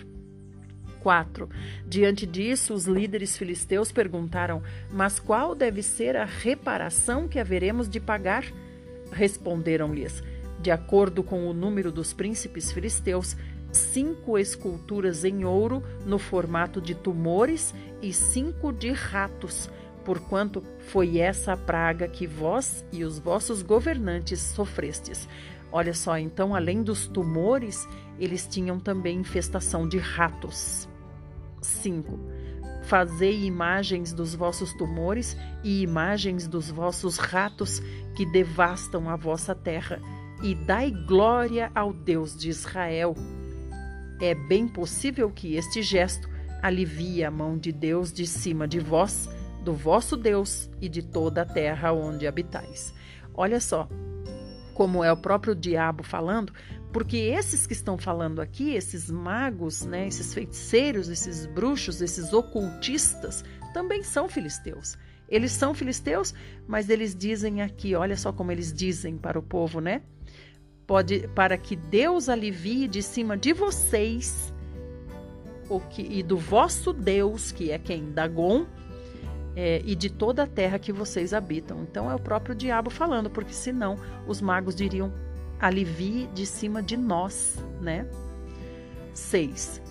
[1.01, 1.49] 4.
[1.85, 7.99] Diante disso, os líderes filisteus perguntaram: Mas qual deve ser a reparação que haveremos de
[7.99, 8.43] pagar?
[9.11, 10.23] Responderam-lhes:
[10.59, 13.35] De acordo com o número dos príncipes filisteus,
[13.71, 19.69] cinco esculturas em ouro no formato de tumores e cinco de ratos,
[20.03, 25.27] porquanto foi essa a praga que vós e os vossos governantes sofrestes.
[25.71, 27.87] Olha só, então, além dos tumores,
[28.19, 30.87] eles tinham também infestação de ratos.
[31.61, 32.19] 5.
[32.83, 37.81] Fazei imagens dos vossos tumores e imagens dos vossos ratos
[38.15, 40.01] que devastam a vossa terra,
[40.41, 43.13] e dai glória ao Deus de Israel.
[44.21, 46.29] É bem possível que este gesto
[46.61, 49.29] alivie a mão de Deus de cima de vós,
[49.63, 52.93] do vosso Deus e de toda a terra onde habitais.
[53.33, 53.87] Olha só,
[54.77, 56.53] como é o próprio diabo falando,
[56.93, 63.43] porque esses que estão falando aqui, esses magos, né, esses feiticeiros, esses bruxos, esses ocultistas,
[63.73, 64.95] também são filisteus.
[65.27, 66.31] Eles são filisteus,
[66.67, 70.03] mas eles dizem aqui, olha só como eles dizem para o povo, né?
[70.85, 74.53] Pode para que Deus alivie de cima de vocês
[75.67, 78.67] o que e do vosso Deus, que é quem Dagon,
[79.57, 81.81] é, e de toda a terra que vocês habitam.
[81.81, 83.97] Então é o próprio diabo falando, porque senão
[84.27, 85.11] os magos diriam
[85.59, 88.07] alivie de cima de nós, né?
[89.15, 89.81] 6.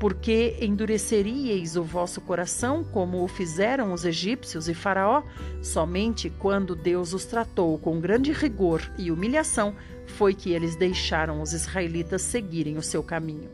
[0.00, 5.22] Porque endureceríeis o vosso coração, como o fizeram os egípcios e Faraó,
[5.62, 9.72] somente quando Deus os tratou com grande rigor e humilhação,
[10.04, 13.50] foi que eles deixaram os israelitas seguirem o seu caminho.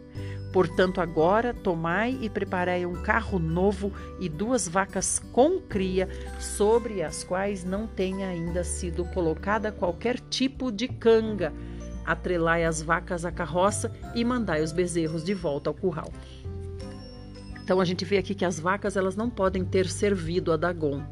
[0.53, 3.91] Portanto, agora tomai e preparai um carro novo
[4.21, 6.07] e duas vacas com cria,
[6.39, 11.53] sobre as quais não tenha ainda sido colocada qualquer tipo de canga.
[12.05, 16.13] Atrelai as vacas à carroça e mandai os bezerros de volta ao curral.
[17.65, 21.03] Então a gente vê aqui que as vacas elas não podem ter servido a Dagon.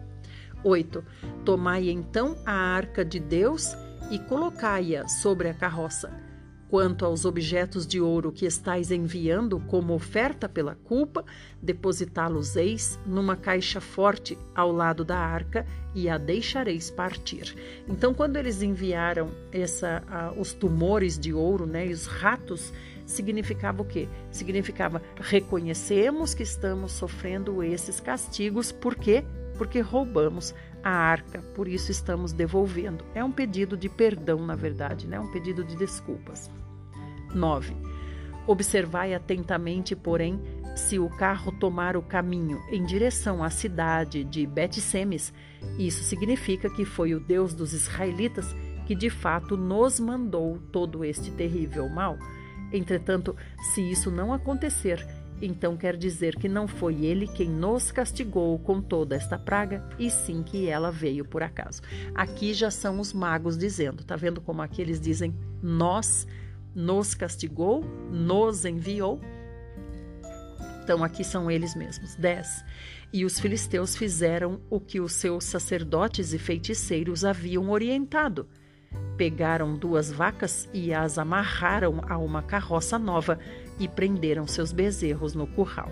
[0.62, 1.03] 8.
[1.47, 3.74] Tomai então a arca de Deus
[4.11, 6.30] e colocai-a sobre a carroça
[6.71, 11.25] Quanto aos objetos de ouro que estais enviando como oferta pela culpa,
[11.61, 17.57] depositá-los-eis numa caixa forte ao lado da arca e a deixareis partir.
[17.89, 22.73] Então, quando eles enviaram essa, uh, os tumores de ouro né, os ratos,
[23.05, 24.09] significava o quê?
[24.31, 29.25] Significava reconhecemos que estamos sofrendo esses castigos, por quê?
[29.59, 33.05] Porque roubamos a arca, por isso estamos devolvendo.
[33.12, 35.18] É um pedido de perdão, na verdade, né?
[35.18, 36.49] um pedido de desculpas.
[37.35, 37.74] 9.
[38.47, 40.41] Observai atentamente, porém,
[40.76, 45.33] se o carro tomar o caminho em direção à cidade de Bet-Semes,
[45.78, 48.55] isso significa que foi o Deus dos israelitas
[48.87, 52.18] que de fato nos mandou todo este terrível mal.
[52.72, 53.37] Entretanto,
[53.72, 55.07] se isso não acontecer,
[55.43, 60.11] então quer dizer que não foi ele quem nos castigou com toda esta praga, e
[60.11, 61.83] sim que ela veio por acaso.
[62.14, 66.26] Aqui já são os magos dizendo, tá vendo como aqui eles dizem nós
[66.75, 69.21] nos castigou, nos enviou.
[70.83, 72.14] Então aqui são eles mesmos.
[72.16, 72.64] 10.
[73.12, 78.49] E os filisteus fizeram o que os seus sacerdotes e feiticeiros haviam orientado.
[79.16, 83.39] Pegaram duas vacas e as amarraram a uma carroça nova
[83.79, 85.91] e prenderam seus bezerros no curral.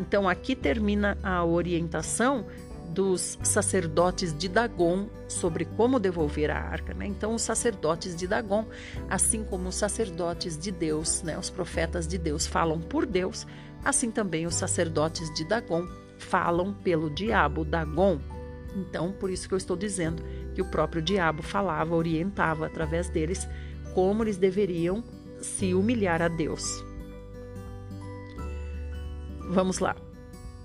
[0.00, 2.46] Então aqui termina a orientação
[2.88, 6.94] dos sacerdotes de Dagon sobre como devolver a arca.
[6.94, 7.06] Né?
[7.06, 8.66] Então, os sacerdotes de Dagon,
[9.08, 11.38] assim como os sacerdotes de Deus, né?
[11.38, 13.46] os profetas de Deus falam por Deus,
[13.84, 15.86] assim também os sacerdotes de Dagon
[16.18, 18.18] falam pelo diabo Dagon.
[18.74, 20.22] Então, por isso que eu estou dizendo
[20.54, 23.46] que o próprio diabo falava, orientava através deles
[23.94, 25.02] como eles deveriam
[25.40, 26.84] se humilhar a Deus.
[29.48, 29.96] Vamos lá.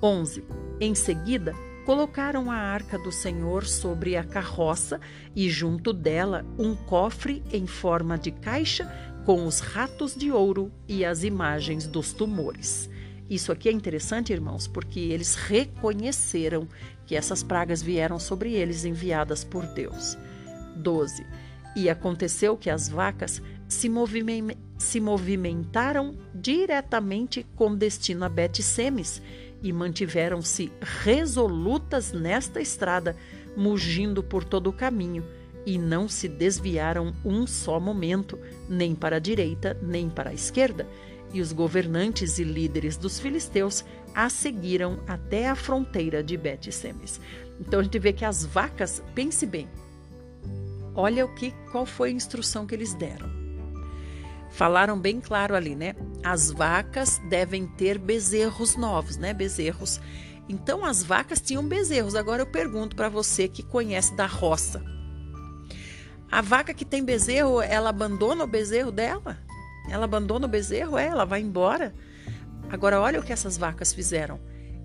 [0.02, 0.44] 11.
[0.82, 1.54] Em seguida,
[1.86, 5.02] Colocaram a arca do Senhor sobre a carroça
[5.36, 8.90] e junto dela um cofre em forma de caixa
[9.26, 12.90] com os ratos de ouro e as imagens dos tumores.
[13.30, 16.68] Isso aqui é interessante, irmãos, porque eles reconheceram
[17.06, 20.18] que essas pragas vieram sobre eles enviadas por Deus.
[20.76, 21.26] 12.
[21.76, 23.90] E aconteceu que as vacas se,
[25.00, 29.22] movimentaram diretamente com destino a Bet-Semes
[29.64, 33.16] e mantiveram-se resolutas nesta estrada,
[33.56, 35.26] mugindo por todo o caminho,
[35.66, 38.38] e não se desviaram um só momento,
[38.68, 40.86] nem para a direita, nem para a esquerda.
[41.34, 47.20] E os governantes e líderes dos filisteus a seguiram até a fronteira de Bet-Semes.
[47.60, 49.68] Então a gente vê que as vacas, pense bem.
[50.94, 53.43] Olha o que qual foi a instrução que eles deram.
[54.54, 55.96] Falaram bem claro ali, né?
[56.24, 59.34] As vacas devem ter bezerros novos, né?
[59.34, 60.00] Bezerros.
[60.48, 62.14] Então as vacas tinham bezerros.
[62.14, 64.84] Agora eu pergunto para você que conhece da roça.
[66.32, 69.40] A vaca que tem bezerro, ela abandona o bezerro dela?
[69.90, 71.00] Ela abandona o bezerro?
[71.00, 71.92] É, ela vai embora.
[72.70, 74.40] Agora, olha o que essas vacas fizeram.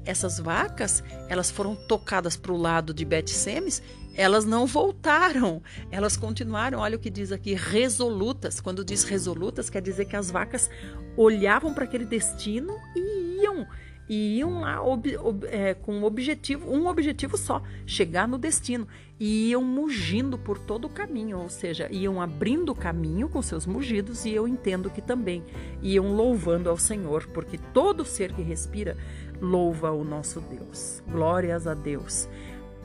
[0.07, 3.83] Essas vacas, elas foram tocadas para o lado de Bet-Semes,
[4.19, 5.63] elas não voltaram,
[5.93, 8.61] elas continuaram, olha o que diz aqui, resolutas.
[8.61, 10.69] Quando diz resolutas, quer dizer que as vacas
[11.17, 13.65] olhavam para aquele destino e iam
[14.09, 18.89] e iam lá ob, ob, é, com um objetivo, um objetivo só, chegar no destino.
[19.21, 23.67] E iam mugindo por todo o caminho, ou seja, iam abrindo o caminho com seus
[23.67, 25.45] mugidos, e eu entendo que também
[25.83, 28.97] iam louvando ao Senhor, porque todo ser que respira
[29.41, 31.03] louva o nosso Deus.
[31.07, 32.29] Glórias a Deus.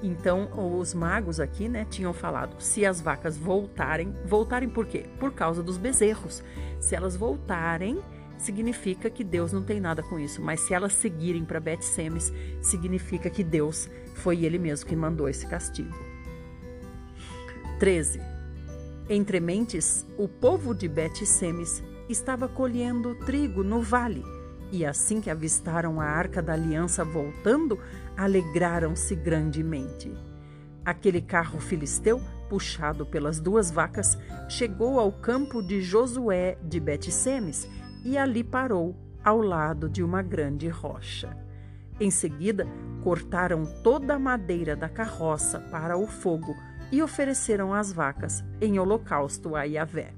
[0.05, 5.05] Então, os magos aqui, né, tinham falado: se as vacas voltarem, voltarem por quê?
[5.17, 6.43] Por causa dos bezerros.
[6.77, 8.03] Se elas voltarem,
[8.37, 13.29] significa que Deus não tem nada com isso, mas se elas seguirem para Bet-Semes, significa
[13.29, 15.95] que Deus foi ele mesmo que mandou esse castigo.
[17.79, 18.19] 13.
[19.09, 24.23] Entre mentes, o povo de Bet-Semes estava colhendo trigo no vale,
[24.69, 27.79] e assim que avistaram a arca da aliança voltando,
[28.17, 30.11] alegraram-se grandemente.
[30.85, 34.17] Aquele carro filisteu, puxado pelas duas vacas,
[34.49, 37.67] chegou ao campo de Josué de Bet-Semes
[38.03, 41.37] e ali parou, ao lado de uma grande rocha.
[41.99, 42.67] Em seguida,
[43.01, 46.53] cortaram toda a madeira da carroça para o fogo
[46.91, 50.13] e ofereceram as vacas em holocausto a Yahvé.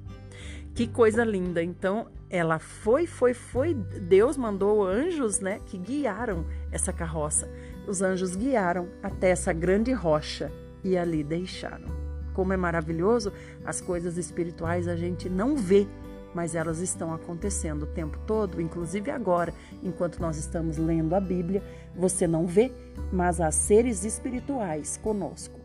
[0.74, 1.64] Que coisa linda!
[1.64, 3.74] Então, ela foi, foi, foi.
[3.74, 7.50] Deus mandou anjos, né, que guiaram essa carroça.
[7.88, 10.52] Os anjos guiaram até essa grande rocha
[10.84, 11.88] e ali deixaram.
[12.34, 13.32] Como é maravilhoso,
[13.64, 15.88] as coisas espirituais a gente não vê,
[16.34, 21.64] mas elas estão acontecendo o tempo todo, inclusive agora, enquanto nós estamos lendo a Bíblia,
[21.96, 22.72] você não vê,
[23.12, 25.60] mas há seres espirituais conosco.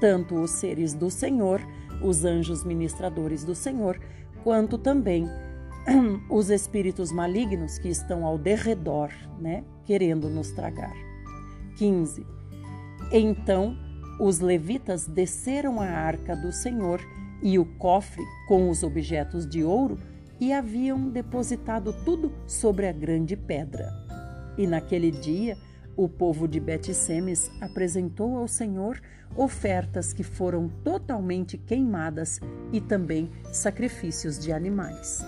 [0.00, 1.60] Tanto os seres do Senhor,
[2.02, 3.98] os anjos ministradores do Senhor,
[4.44, 5.28] quanto também
[6.30, 9.10] os espíritos malignos que estão ao derredor,
[9.40, 11.03] né, querendo nos tragar.
[11.76, 12.26] 15.
[13.12, 13.76] Então
[14.18, 17.00] os levitas desceram a arca do Senhor
[17.42, 19.98] e o cofre com os objetos de ouro
[20.40, 23.92] e haviam depositado tudo sobre a grande pedra.
[24.56, 25.56] E naquele dia,
[25.96, 29.00] o povo de Bet-Semes apresentou ao Senhor
[29.36, 32.40] ofertas que foram totalmente queimadas
[32.72, 35.24] e também sacrifícios de animais.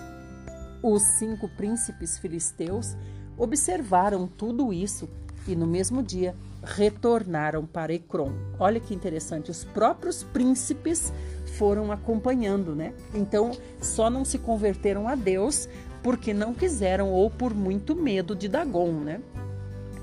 [0.81, 2.95] Os cinco príncipes filisteus
[3.37, 5.09] observaram tudo isso
[5.47, 8.31] e no mesmo dia retornaram para Ecrom.
[8.59, 11.13] Olha que interessante, os próprios príncipes
[11.57, 12.93] foram acompanhando, né?
[13.13, 15.67] Então, só não se converteram a Deus
[16.03, 19.21] porque não quiseram ou por muito medo de Dagon, né?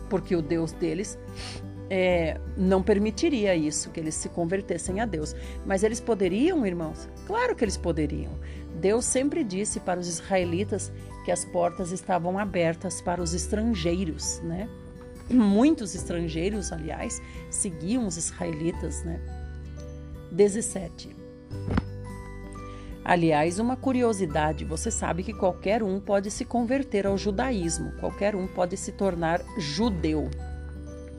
[0.08, 1.18] Porque o Deus deles
[1.88, 5.34] é, não permitiria isso, que eles se convertessem a Deus.
[5.64, 7.08] Mas eles poderiam, irmãos?
[7.26, 8.32] Claro que eles poderiam.
[8.80, 10.92] Deus sempre disse para os israelitas
[11.24, 14.68] que as portas estavam abertas para os estrangeiros, né?
[15.30, 17.20] Muitos estrangeiros, aliás,
[17.50, 19.20] seguiam os israelitas, né?
[20.30, 21.24] 17.
[23.04, 28.46] Aliás, uma curiosidade: você sabe que qualquer um pode se converter ao judaísmo, qualquer um
[28.46, 30.30] pode se tornar judeu.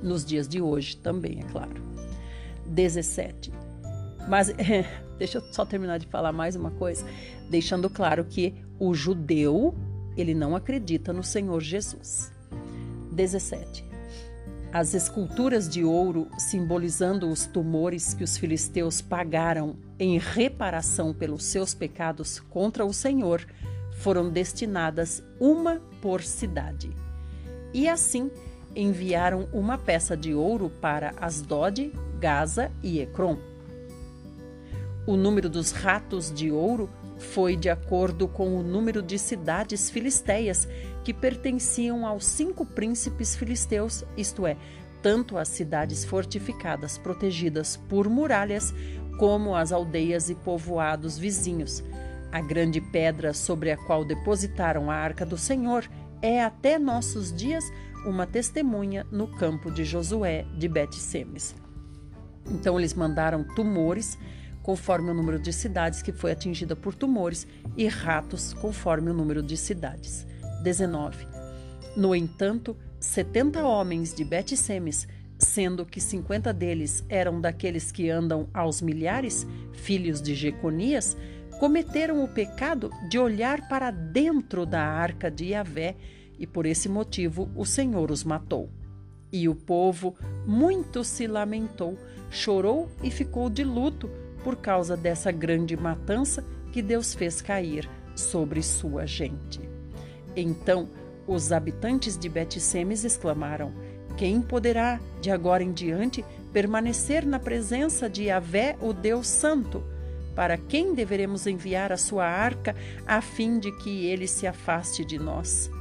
[0.02, 1.82] Nos dias de hoje também, é claro.
[2.66, 3.52] 17.
[4.28, 4.52] Mas
[5.18, 7.06] deixa eu só terminar de falar mais uma coisa,
[7.50, 9.74] deixando claro que o judeu,
[10.18, 12.32] ele não acredita no Senhor Jesus.
[13.12, 13.95] 17.
[14.76, 21.74] As esculturas de ouro, simbolizando os tumores que os filisteus pagaram em reparação pelos seus
[21.74, 23.48] pecados contra o Senhor,
[24.00, 26.92] foram destinadas uma por cidade.
[27.74, 28.30] E assim
[28.76, 33.38] enviaram uma peça de ouro para Asdod, Gaza e Ecrom.
[35.08, 40.68] O número dos ratos de ouro foi de acordo com o número de cidades filisteias
[41.06, 44.58] que pertenciam aos cinco príncipes filisteus, isto é,
[45.04, 48.74] tanto as cidades fortificadas protegidas por muralhas,
[49.20, 51.84] como as aldeias e povoados vizinhos.
[52.32, 55.88] A grande pedra sobre a qual depositaram a arca do Senhor
[56.24, 57.64] é até nossos dias
[58.08, 61.56] uma testemunha no campo de Josué de Bet-Semes.
[62.50, 64.18] Então eles mandaram tumores
[64.66, 67.46] conforme o número de cidades que foi atingida por tumores,
[67.78, 70.26] e ratos, conforme o número de cidades.
[70.66, 71.28] 19.
[71.96, 75.08] No entanto, 70 homens de Bet-Semes,
[75.38, 81.16] sendo que 50 deles eram daqueles que andam aos milhares, filhos de Jeconias,
[81.60, 85.96] cometeram o pecado de olhar para dentro da arca de Yahvé,
[86.38, 88.70] e por esse motivo o Senhor os matou.
[89.32, 91.98] E o povo muito se lamentou,
[92.30, 94.10] chorou e ficou de luto
[94.44, 96.44] por causa dessa grande matança
[96.74, 99.75] que Deus fez cair sobre sua gente.
[100.36, 100.90] Então
[101.28, 103.74] os habitantes de Bet-Semes exclamaram:
[104.18, 106.24] Quem poderá, de agora em diante,
[106.54, 109.84] permanecer na presença de Yahvé, o Deus Santo?
[110.36, 112.76] Para quem deveremos enviar a sua arca
[113.08, 115.72] a fim de que ele se afaste de nós?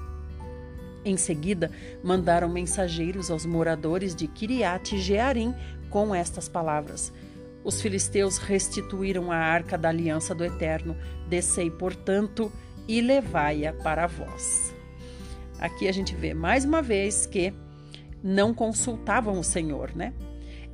[1.05, 1.71] Em seguida,
[2.03, 5.55] mandaram mensageiros aos moradores de Kiriat Jearim
[5.91, 7.13] com estas palavras:
[7.63, 10.97] Os filisteus restituíram a arca da aliança do Eterno.
[11.29, 12.51] Descei, portanto,
[12.87, 14.75] e levai-a para vós.
[15.59, 17.53] Aqui a gente vê mais uma vez que
[18.23, 20.13] não consultavam o Senhor, né?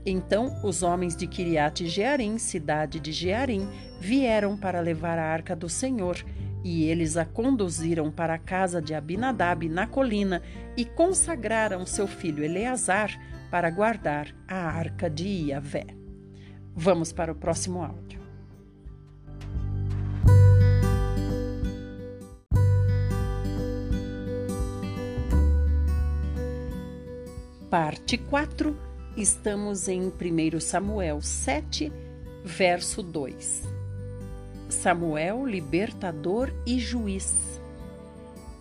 [0.05, 3.69] Então os homens de Kiriat Jearim, cidade de Jearim,
[4.01, 6.17] vieram para levar a arca do Senhor
[6.65, 10.43] e eles a conduziram para a casa de Abinadab na colina
[10.77, 13.11] e consagraram seu filho Eleazar
[13.51, 15.87] para guardar a arca de Iavé.
[16.75, 18.10] Vamos para o próximo áudio.
[27.71, 28.77] Parte 4,
[29.17, 31.93] estamos em 1 Samuel 7,
[32.45, 33.63] verso 2.
[34.69, 37.33] Samuel, libertador e juiz.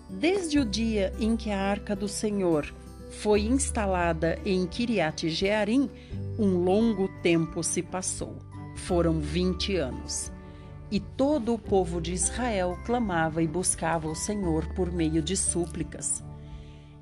[0.07, 2.71] Desde o dia em que a arca do Senhor
[3.09, 5.89] foi instalada em Kiriat Jearim,
[6.37, 8.37] um longo tempo se passou.
[8.75, 10.31] Foram vinte anos.
[10.91, 16.23] E todo o povo de Israel clamava e buscava o Senhor por meio de súplicas.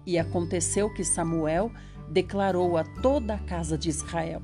[0.05, 1.69] E aconteceu que Samuel
[2.09, 4.41] declarou a toda a casa de Israel: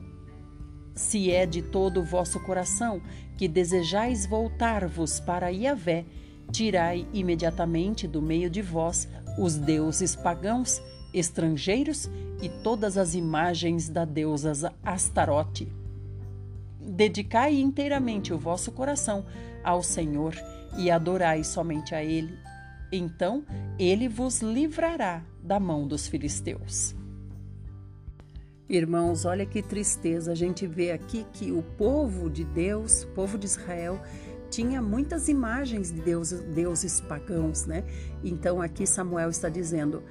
[0.94, 3.02] Se é de todo o vosso coração
[3.38, 6.06] que desejais voltar-vos para Yahvé,
[6.52, 9.08] tirai imediatamente do meio de vós
[9.38, 10.82] os deuses pagãos,
[11.14, 12.10] estrangeiros
[12.42, 15.72] e todas as imagens da deusa Astarote.
[16.80, 19.26] Dedicai inteiramente o vosso coração
[19.64, 20.36] ao Senhor
[20.78, 22.38] e adorai somente a Ele.
[22.92, 23.44] Então
[23.80, 26.96] ele vos livrará da mão dos filisteus.
[28.70, 30.32] Irmãos, olha que tristeza.
[30.32, 34.02] A gente vê aqui que o povo de Deus, o povo de Israel,
[34.50, 37.84] tinha muitas imagens de deuses, pagãos, né?
[38.24, 40.02] Então aqui Samuel está dizendo: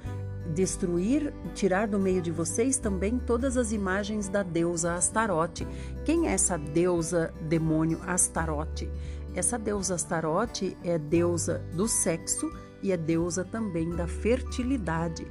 [0.53, 5.67] destruir, tirar do meio de vocês também todas as imagens da deusa Astarote.
[6.05, 8.87] Quem é essa deusa demônio Astarote?
[9.33, 12.51] Essa deusa Astarote é deusa do sexo
[12.83, 15.25] e é deusa também da fertilidade.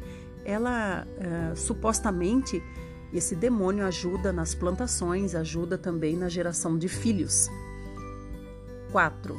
[0.45, 2.61] Ela uh, supostamente
[3.13, 7.49] esse demônio ajuda nas plantações, ajuda também na geração de filhos.
[8.91, 9.37] 4.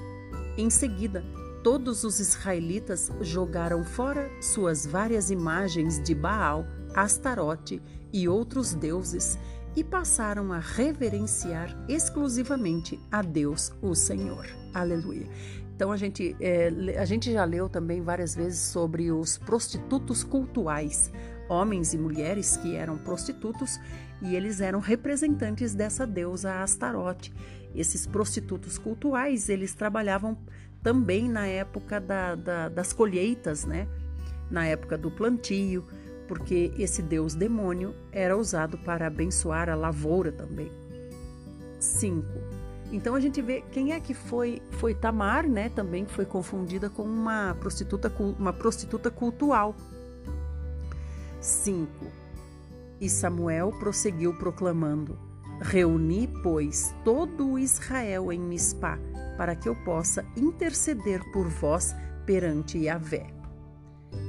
[0.57, 1.23] Em seguida,
[1.63, 9.37] todos os israelitas jogaram fora suas várias imagens de Baal, Astarote e outros deuses
[9.75, 14.45] e passaram a reverenciar exclusivamente a Deus, o Senhor.
[14.73, 15.27] Aleluia.
[15.75, 16.69] Então a gente, é,
[16.99, 21.11] a gente já leu também várias vezes sobre os prostitutos cultuais
[21.49, 23.79] homens e mulheres que eram prostitutos
[24.21, 27.33] e eles eram representantes dessa deusa Astarote.
[27.75, 30.37] Esses prostitutos cultuais, eles trabalhavam
[30.81, 33.87] também na época da, da, das colheitas, né?
[34.49, 35.85] na época do plantio,
[36.27, 40.71] porque esse deus demônio era usado para abençoar a lavoura também.
[41.79, 42.25] 5.
[42.91, 45.69] Então a gente vê quem é que foi foi Tamar, né?
[45.69, 49.75] Também foi confundida com uma prostituta uma prostituta cultual.
[51.43, 51.89] 5.
[53.01, 55.19] E Samuel prosseguiu proclamando:
[55.61, 58.97] Reuni, pois, todo o Israel em Mispá,
[59.37, 61.93] para que eu possa interceder por vós
[62.25, 63.27] perante Yahvé.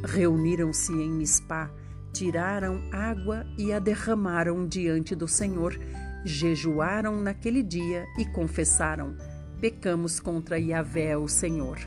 [0.04, 1.70] Reuniram-se em Mispá,
[2.12, 5.78] tiraram água e a derramaram diante do Senhor,
[6.24, 9.16] jejuaram naquele dia e confessaram:
[9.60, 11.78] Pecamos contra Yahvé, o Senhor.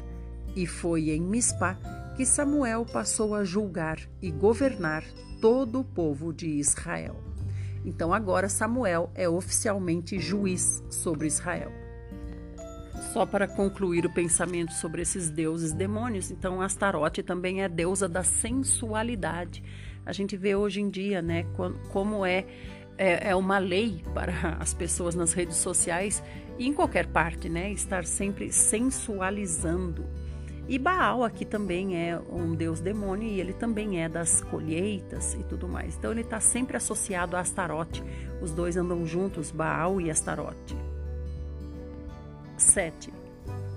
[0.56, 1.78] E foi em Mispá
[2.18, 5.04] que Samuel passou a julgar e governar
[5.40, 7.16] todo o povo de Israel.
[7.86, 11.72] Então agora Samuel é oficialmente juiz sobre Israel.
[13.14, 18.24] Só para concluir o pensamento sobre esses deuses demônios, então Astarote também é deusa da
[18.24, 19.64] sensualidade.
[20.04, 21.46] A gente vê hoje em dia, né,
[21.92, 22.48] como é
[22.98, 26.24] é, é uma lei para as pessoas nas redes sociais
[26.58, 27.72] e em qualquer parte, né?
[27.72, 30.06] Estar sempre sensualizando.
[30.68, 35.44] E Baal aqui também é um deus demônio e ele também é das colheitas e
[35.44, 35.96] tudo mais.
[35.96, 38.04] Então ele está sempre associado a Astarote.
[38.42, 40.76] Os dois andam juntos, Baal e Astarote.
[42.58, 43.14] 7.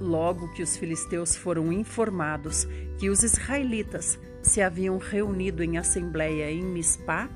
[0.00, 2.66] Logo que os filisteus foram informados
[2.98, 7.28] que os israelitas se haviam reunido em assembleia em Mispá,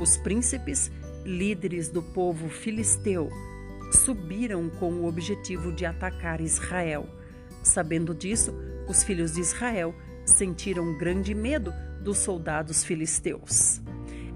[0.00, 0.90] os príncipes,
[1.24, 3.28] líderes do povo filisteu,
[3.92, 7.08] subiram com o objetivo de atacar Israel.
[7.62, 8.54] Sabendo disso,
[8.88, 11.72] os filhos de Israel sentiram grande medo
[12.02, 13.80] dos soldados filisteus.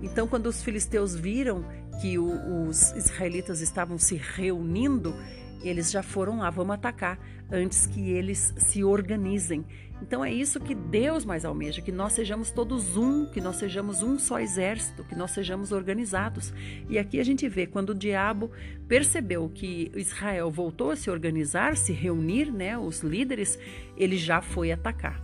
[0.03, 1.65] Então, quando os filisteus viram
[2.01, 5.15] que os israelitas estavam se reunindo,
[5.63, 7.19] eles já foram lá, vamos atacar,
[7.51, 9.65] antes que eles se organizem.
[10.03, 14.03] Então é isso que Deus mais almeja, que nós sejamos todos um, que nós sejamos
[14.03, 16.53] um só exército, que nós sejamos organizados.
[16.89, 18.51] E aqui a gente vê quando o diabo
[18.89, 23.57] percebeu que Israel voltou a se organizar, se reunir, né, os líderes,
[23.97, 25.23] ele já foi atacar.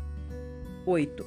[0.86, 1.26] 8.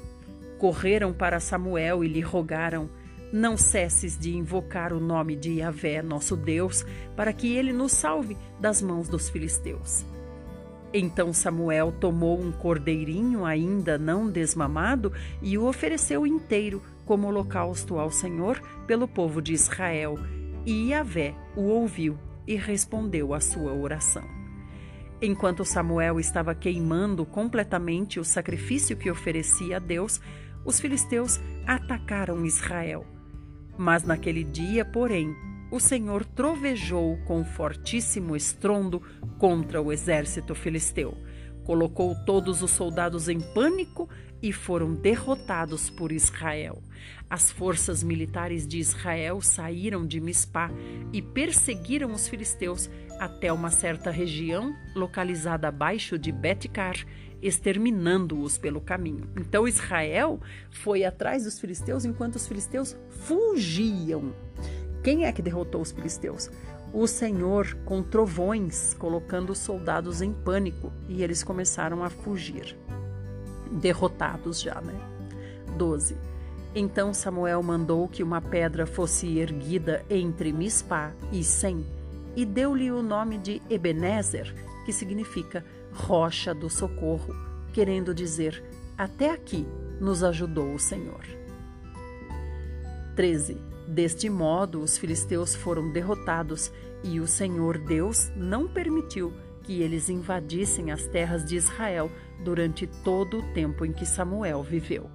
[0.57, 2.89] Correram para Samuel e lhe rogaram:
[3.31, 8.37] Não cesses de invocar o nome de Yahvé, nosso Deus, para que ele nos salve
[8.59, 10.05] das mãos dos filisteus.
[10.93, 18.11] Então Samuel tomou um cordeirinho ainda não desmamado e o ofereceu inteiro como holocausto ao
[18.11, 20.19] Senhor pelo povo de Israel.
[20.65, 24.23] E Yahvé o ouviu e respondeu à sua oração.
[25.21, 30.19] Enquanto Samuel estava queimando completamente o sacrifício que oferecia a Deus,
[30.65, 33.05] os filisteus atacaram Israel.
[33.81, 35.35] Mas naquele dia, porém,
[35.71, 39.01] o Senhor trovejou com fortíssimo estrondo
[39.39, 41.17] contra o exército filisteu.
[41.63, 44.07] Colocou todos os soldados em pânico
[44.39, 46.79] e foram derrotados por Israel.
[47.27, 50.69] As forças militares de Israel saíram de Mispá
[51.11, 52.87] e perseguiram os filisteus
[53.19, 56.97] até uma certa região localizada abaixo de Betcar,
[57.41, 59.27] exterminando-os pelo caminho.
[59.35, 60.39] Então Israel
[60.69, 64.33] foi atrás dos filisteus enquanto os filisteus fugiam.
[65.03, 66.49] Quem é que derrotou os filisteus?
[66.93, 72.77] O Senhor com trovões, colocando os soldados em pânico, e eles começaram a fugir,
[73.71, 74.93] derrotados já, né?
[75.77, 76.17] 12.
[76.75, 81.85] Então Samuel mandou que uma pedra fosse erguida entre Mispá e Sem,
[82.35, 84.53] e deu-lhe o nome de Ebenezer,
[84.85, 85.65] que significa
[86.01, 87.35] rocha do socorro,
[87.73, 88.63] querendo dizer:
[88.97, 89.65] até aqui
[89.99, 91.25] nos ajudou o Senhor.
[93.15, 93.57] 13.
[93.87, 96.71] Deste modo, os filisteus foram derrotados
[97.03, 99.33] e o Senhor Deus não permitiu
[99.63, 102.09] que eles invadissem as terras de Israel
[102.43, 105.09] durante todo o tempo em que Samuel viveu.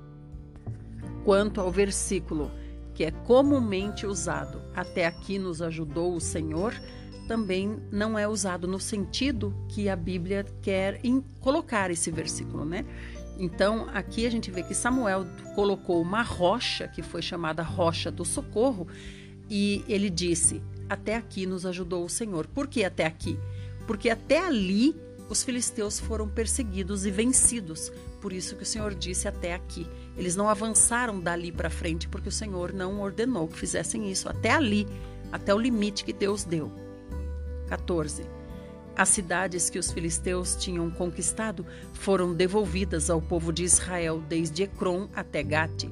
[1.24, 2.50] Quanto ao versículo
[2.94, 6.72] que é comumente usado, até aqui nos ajudou o Senhor,
[7.26, 11.00] também não é usado no sentido que a Bíblia quer
[11.40, 12.84] colocar esse versículo, né?
[13.38, 18.24] Então, aqui a gente vê que Samuel colocou uma rocha, que foi chamada Rocha do
[18.24, 18.88] Socorro,
[19.50, 22.46] e ele disse: Até aqui nos ajudou o Senhor.
[22.46, 23.38] Por que até aqui?
[23.86, 24.96] Porque até ali
[25.28, 27.92] os filisteus foram perseguidos e vencidos.
[28.20, 29.86] Por isso que o Senhor disse até aqui.
[30.16, 34.28] Eles não avançaram dali para frente, porque o Senhor não ordenou que fizessem isso.
[34.28, 34.86] Até ali,
[35.30, 36.85] até o limite que Deus deu.
[37.68, 38.24] 14.
[38.96, 45.08] As cidades que os filisteus tinham conquistado foram devolvidas ao povo de Israel desde Ecrom
[45.14, 45.88] até Gate.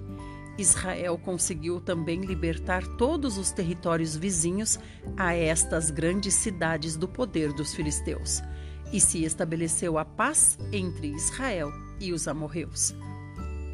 [0.57, 4.79] Israel conseguiu também libertar todos os territórios vizinhos
[5.17, 8.41] a estas grandes cidades do poder dos filisteus,
[8.93, 11.71] e se estabeleceu a paz entre Israel
[12.01, 12.95] e os amorreus.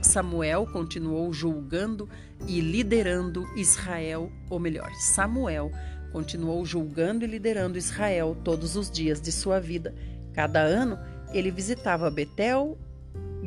[0.02, 2.08] Samuel continuou julgando
[2.48, 5.70] e liderando Israel, ou melhor, Samuel
[6.12, 9.94] Continuou julgando e liderando Israel todos os dias de sua vida.
[10.32, 10.98] Cada ano
[11.32, 12.76] ele visitava Betel,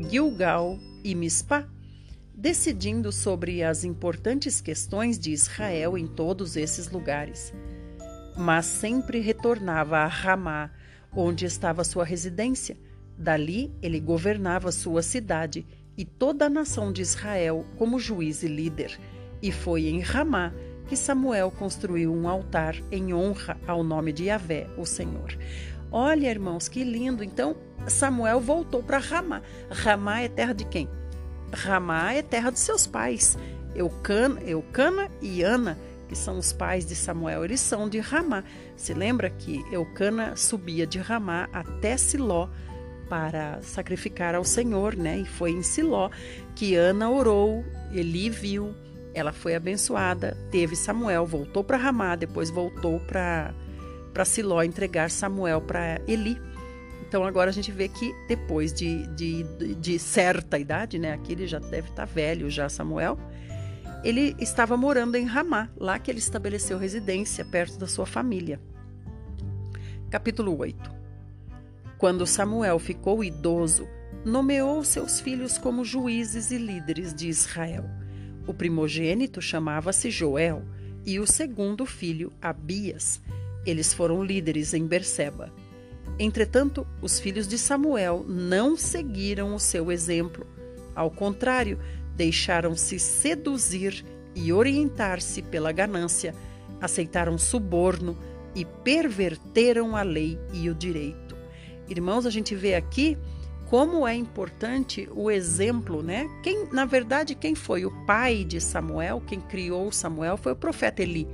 [0.09, 1.67] Gilgal e Mispá,
[2.33, 7.53] decidindo sobre as importantes questões de Israel em todos esses lugares.
[8.37, 10.71] Mas sempre retornava a Ramá,
[11.15, 12.77] onde estava sua residência.
[13.17, 18.99] Dali ele governava sua cidade e toda a nação de Israel como juiz e líder.
[19.41, 20.53] E foi em Ramá
[20.87, 25.37] que Samuel construiu um altar em honra ao nome de Yahvé, o Senhor.
[25.91, 27.23] Olha, irmãos, que lindo.
[27.23, 27.55] Então,
[27.87, 29.41] Samuel voltou para Ramá.
[29.69, 30.89] Ramá é terra de quem?
[31.53, 33.37] Ramá é terra dos seus pais.
[33.75, 35.77] Eucana, Eucana e Ana,
[36.07, 38.43] que são os pais de Samuel, eles são de Ramá.
[38.75, 42.49] Se lembra que Eucana subia de Ramá até Siló
[43.09, 45.19] para sacrificar ao Senhor, né?
[45.19, 46.09] E foi em Siló
[46.55, 48.73] que Ana orou, Eli viu
[49.13, 53.53] ela foi abençoada, teve Samuel, voltou para Ramá, depois voltou para
[54.25, 56.39] Siló entregar Samuel para Eli.
[57.07, 59.43] Então agora a gente vê que depois de, de,
[59.75, 61.13] de certa idade, né?
[61.13, 63.19] Aqui ele já deve estar tá velho já, Samuel.
[64.03, 68.59] Ele estava morando em Ramá, lá que ele estabeleceu residência, perto da sua família.
[70.09, 70.91] Capítulo 8
[71.97, 73.87] Quando Samuel ficou idoso,
[74.25, 77.85] nomeou seus filhos como juízes e líderes de Israel.
[78.45, 80.63] O primogênito chamava-se Joel
[81.05, 83.21] e o segundo filho Abias.
[83.65, 85.51] Eles foram líderes em Berseba.
[86.19, 90.45] Entretanto, os filhos de Samuel não seguiram o seu exemplo.
[90.95, 91.79] Ao contrário,
[92.15, 96.35] deixaram-se seduzir e orientar-se pela ganância,
[96.79, 98.17] aceitaram suborno
[98.53, 101.35] e perverteram a lei e o direito.
[101.89, 103.17] Irmãos, a gente vê aqui
[103.73, 106.29] como é importante o exemplo, né?
[106.43, 111.01] Quem, na verdade, quem foi o pai de Samuel, quem criou Samuel, foi o profeta
[111.01, 111.27] Eli.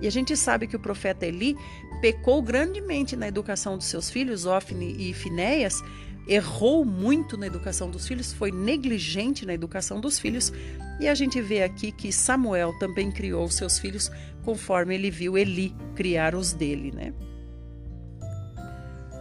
[0.00, 1.56] E a gente sabe que o profeta Eli
[2.00, 5.80] pecou grandemente na educação dos seus filhos, Ofni e Finéias,
[6.26, 10.52] errou muito na educação dos filhos, foi negligente na educação dos filhos,
[10.98, 14.10] e a gente vê aqui que Samuel também criou seus filhos
[14.44, 17.14] conforme ele viu Eli criar os dele, né?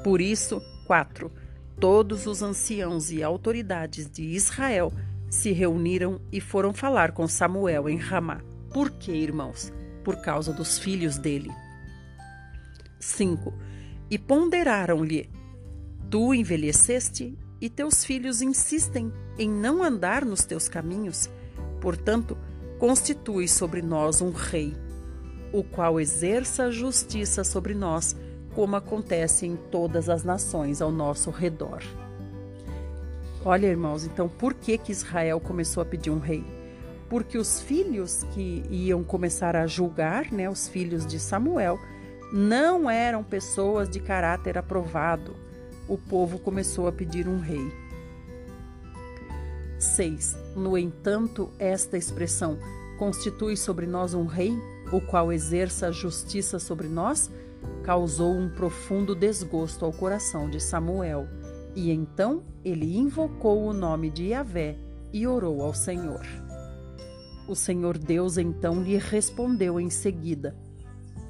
[0.04, 1.45] Por isso, 4
[1.80, 4.94] Todos os anciãos e autoridades de Israel
[5.30, 8.42] se reuniram e foram falar com Samuel em Ramá.
[8.74, 9.74] Por que, irmãos?
[10.04, 11.52] Por causa dos filhos dele.
[13.00, 13.54] 5.
[14.10, 15.30] E ponderaram-lhe:
[16.10, 21.30] Tu envelheceste e teus filhos insistem em não andar nos teus caminhos.
[21.82, 22.38] Portanto,
[22.80, 24.76] constitui sobre nós um rei,
[25.52, 28.16] o qual exerça justiça sobre nós
[28.56, 31.84] como acontece em todas as nações ao nosso redor.
[33.44, 36.44] Olha, irmãos, então por que que Israel começou a pedir um rei?
[37.10, 41.78] Porque os filhos que iam começar a julgar, né, os filhos de Samuel,
[42.34, 45.36] não eram pessoas de caráter aprovado.
[45.88, 47.72] O povo começou a pedir um rei.
[49.78, 50.36] 6.
[50.56, 52.58] No entanto, esta expressão
[52.98, 54.58] constitui sobre nós um rei,
[54.92, 57.30] o qual exerça justiça sobre nós,
[57.84, 61.28] causou um profundo desgosto ao coração de Samuel,
[61.76, 64.78] e então ele invocou o nome de Yahvé
[65.12, 66.26] e orou ao Senhor.
[67.48, 70.56] O Senhor Deus então lhe respondeu em seguida: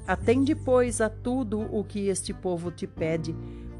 [0.07, 3.35] Atende, pois, a tudo o que este povo te pede,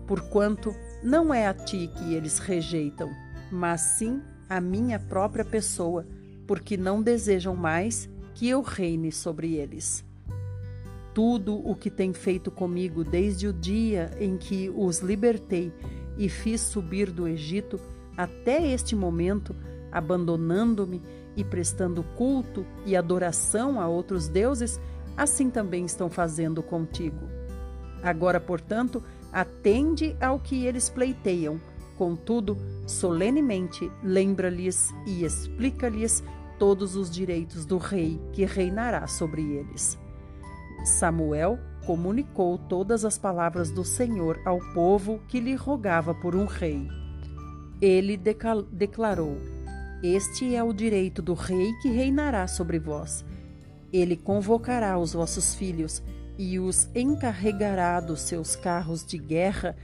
[0.08, 3.10] porquanto não é a ti que eles rejeitam,
[3.52, 6.06] mas sim a minha própria pessoa,
[6.48, 10.04] porque não desejam mais que eu reine sobre eles
[11.16, 15.72] tudo o que tem feito comigo desde o dia em que os libertei
[16.18, 17.80] e fiz subir do Egito
[18.18, 19.56] até este momento,
[19.90, 21.02] abandonando-me
[21.34, 24.78] e prestando culto e adoração a outros deuses,
[25.16, 27.30] assim também estão fazendo contigo.
[28.04, 29.02] Agora, portanto,
[29.32, 31.62] atende ao que eles pleiteiam,
[31.98, 36.22] contudo, solenemente lembra-lhes e explica-lhes
[36.60, 39.98] todos os direitos do rei que reinará sobre eles.
[40.86, 46.88] Samuel comunicou todas as palavras do Senhor ao povo que lhe rogava por um rei.
[47.82, 48.18] Ele
[48.72, 49.38] declarou:
[50.04, 53.26] Este é o direito do rei que reinará sobre vós.
[53.92, 56.02] Ele convocará os vossos filhos
[56.38, 59.76] e os encarregará dos seus carros de guerra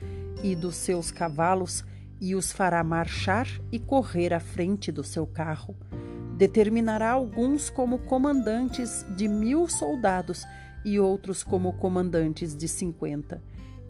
[0.44, 1.84] e dos seus cavalos
[2.20, 5.76] e os fará marchar e correr à frente do seu carro.
[6.38, 10.46] Determinará alguns como comandantes de mil soldados
[10.84, 13.42] e outros como comandantes de cinquenta.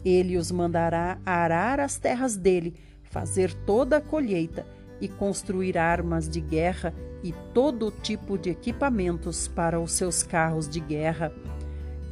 [0.04, 4.66] Ele os mandará arar as terras dele, fazer toda a colheita
[5.00, 10.80] e construir armas de guerra e todo tipo de equipamentos para os seus carros de
[10.80, 11.32] guerra.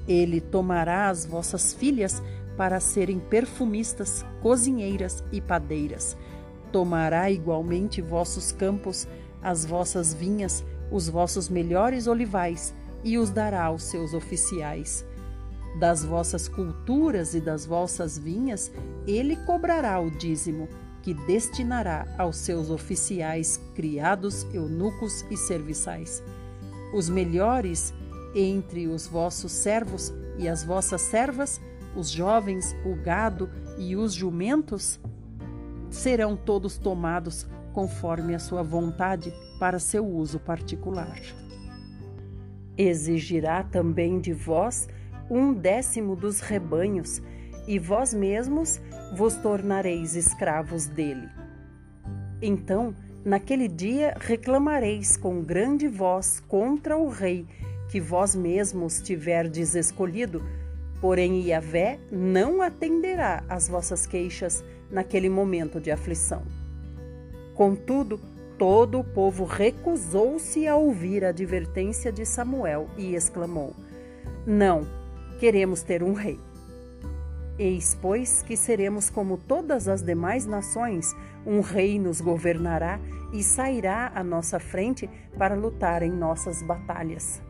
[0.07, 2.22] Ele tomará as vossas filhas
[2.57, 6.16] para serem perfumistas, cozinheiras e padeiras.
[6.72, 9.09] Tomará igualmente vossos campos,
[9.43, 15.05] as vossas vinhas, os vossos melhores olivais e os dará aos seus oficiais.
[15.78, 18.72] Das vossas culturas e das vossas vinhas,
[19.07, 20.68] ele cobrará o dízimo,
[21.03, 26.22] que destinará aos seus oficiais, criados, eunucos e serviçais.
[26.92, 27.94] Os melhores
[28.34, 31.61] entre os vossos servos e as vossas servas,
[31.96, 33.48] os jovens, o gado
[33.78, 35.01] e os jumentos,
[35.90, 41.39] serão todos tomados conforme a sua vontade para seu uso particular.
[42.81, 44.89] Exigirá também de vós
[45.28, 47.20] um décimo dos rebanhos,
[47.66, 48.81] e vós mesmos
[49.14, 51.28] vos tornareis escravos dele.
[52.43, 57.47] Então Naquele dia reclamareis com grande voz contra o rei
[57.91, 60.43] que vós mesmos tiverdes escolhido,
[61.03, 66.43] porém Iavé não atenderá às vossas queixas naquele momento de aflição.
[67.55, 68.18] Contudo,
[68.61, 73.74] todo o povo recusou-se a ouvir a advertência de Samuel e exclamou:
[74.46, 74.86] Não,
[75.38, 76.38] queremos ter um rei.
[77.58, 83.00] Eis, pois, que seremos como todas as demais nações, um rei nos governará
[83.32, 85.08] e sairá à nossa frente
[85.38, 87.40] para lutar em nossas batalhas.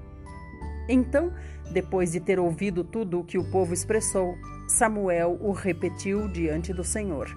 [0.89, 1.33] Então,
[1.73, 4.37] depois de ter ouvido tudo o que o povo expressou,
[4.69, 7.37] Samuel o repetiu diante do Senhor.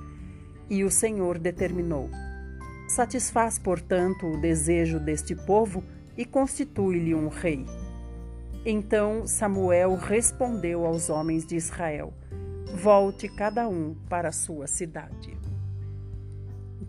[0.70, 2.08] E o Senhor determinou:
[2.94, 5.84] Satisfaz, portanto, o desejo deste povo
[6.16, 7.66] e constitui-lhe um rei.
[8.64, 12.14] Então Samuel respondeu aos homens de Israel:
[12.76, 15.36] Volte cada um para a sua cidade.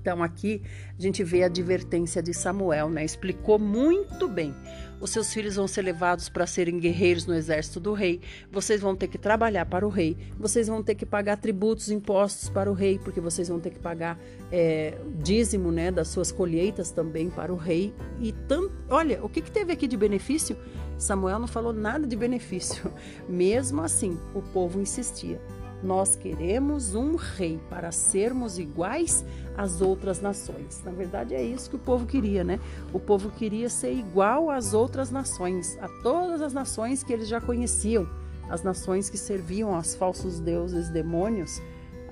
[0.05, 0.61] Então aqui
[0.99, 3.03] a gente vê a advertência de Samuel, né?
[3.03, 4.55] Explicou muito bem.
[5.01, 8.21] Os seus filhos vão ser levados para serem guerreiros no exército do rei.
[8.53, 10.15] Vocês vão ter que trabalhar para o rei.
[10.39, 13.79] Vocês vão ter que pagar tributos, impostos para o rei, porque vocês vão ter que
[13.79, 14.21] pagar
[14.53, 14.93] é,
[15.23, 17.95] dízimo, né, das suas colheitas também para o rei.
[18.21, 20.55] E tanto, olha, o que, que teve aqui de benefício?
[20.99, 22.93] Samuel não falou nada de benefício.
[23.27, 25.41] Mesmo assim, o povo insistia.
[25.85, 29.23] Nós queremos um rei para sermos iguais
[29.57, 30.83] às outras nações.
[30.85, 32.59] Na verdade, é isso que o povo queria, né?
[32.93, 37.41] O povo queria ser igual às outras nações, a todas as nações que eles já
[37.41, 38.09] conheciam,
[38.49, 41.61] as nações que serviam aos falsos deuses, demônios,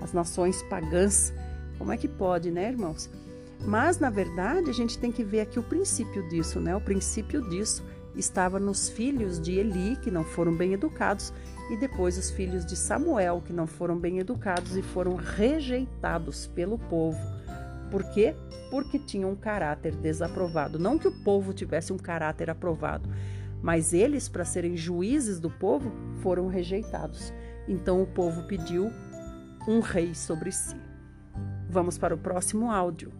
[0.01, 1.33] as nações pagãs.
[1.79, 3.11] Como é que pode, né, irmãos?
[3.65, 6.75] Mas, na verdade, a gente tem que ver aqui o princípio disso, né?
[6.75, 7.83] O princípio disso
[8.17, 11.33] estava nos filhos de Eli, que não foram bem educados,
[11.73, 16.79] e depois os filhos de Samuel, que não foram bem educados e foram rejeitados pelo
[16.79, 17.19] povo.
[17.91, 18.37] Por quê?
[18.71, 20.79] Porque tinham um caráter desaprovado.
[20.79, 23.09] Não que o povo tivesse um caráter aprovado,
[23.63, 27.33] mas eles, para serem juízes do povo, foram rejeitados.
[27.67, 28.93] Então o povo pediu
[29.67, 30.77] um rei sobre si.
[31.71, 33.11] Vamos para o próximo áudio.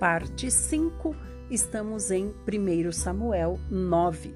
[0.00, 1.14] Parte 5,
[1.50, 4.34] estamos em 1 Samuel 9.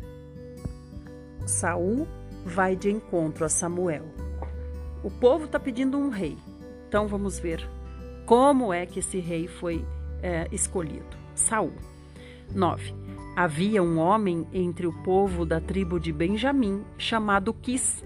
[1.47, 2.07] Saul
[2.45, 4.05] vai de encontro a Samuel.
[5.03, 6.37] O povo está pedindo um rei.
[6.87, 7.67] Então vamos ver
[8.27, 9.83] como é que esse rei foi
[10.23, 11.17] é, escolhido.
[11.35, 11.73] Saul.
[12.55, 12.95] 9.
[13.35, 18.05] Havia um homem entre o povo da tribo de Benjamim chamado Quis.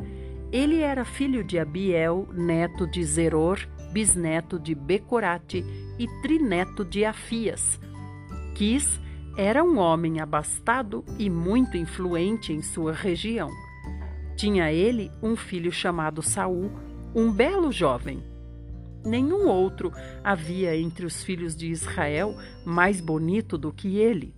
[0.52, 3.58] Ele era filho de Abiel, neto de Zeror,
[3.90, 5.64] bisneto de Becorate
[5.98, 7.80] e trineto de Afias.
[8.54, 9.00] Quis
[9.36, 13.50] era um homem abastado e muito influente em sua região.
[14.36, 16.70] Tinha ele um filho chamado Saul,
[17.14, 18.22] um belo jovem.
[19.04, 24.34] Nenhum outro havia entre os filhos de Israel mais bonito do que ele.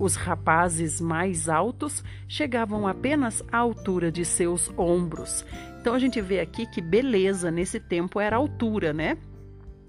[0.00, 5.44] Os rapazes mais altos chegavam apenas à altura de seus ombros.
[5.78, 9.18] Então a gente vê aqui que beleza nesse tempo era altura, né?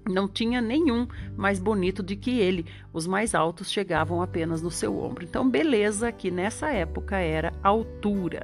[0.06, 2.66] Não tinha nenhum mais bonito do que ele.
[2.92, 5.24] Os mais altos chegavam apenas no seu ombro.
[5.24, 8.42] Então, beleza que nessa época era altura.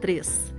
[0.00, 0.54] 3.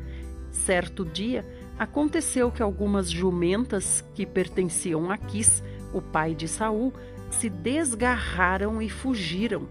[0.52, 1.46] Certo dia,
[1.78, 5.64] aconteceu que algumas jumentas que pertenciam a Quis,
[5.94, 6.92] o pai de Saul,
[7.30, 9.70] se desgarraram e fugiram.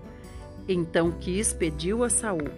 [0.69, 2.49] Então Quis pediu a Saul: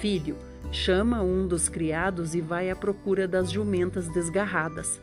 [0.00, 0.36] Filho,
[0.72, 5.00] chama um dos criados e vai à procura das jumentas desgarradas.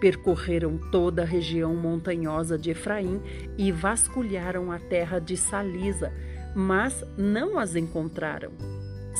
[0.00, 3.20] Percorreram toda a região montanhosa de Efraim
[3.56, 6.12] e vasculharam a terra de Salisa,
[6.54, 8.52] mas não as encontraram.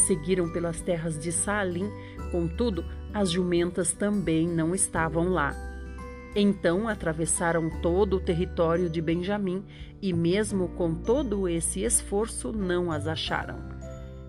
[0.07, 1.91] Seguiram pelas terras de Saalim,
[2.31, 2.85] contudo,
[3.15, 5.55] as jumentas também não estavam lá.
[6.35, 9.65] Então atravessaram todo o território de Benjamim
[10.01, 13.59] e, mesmo com todo esse esforço, não as acharam.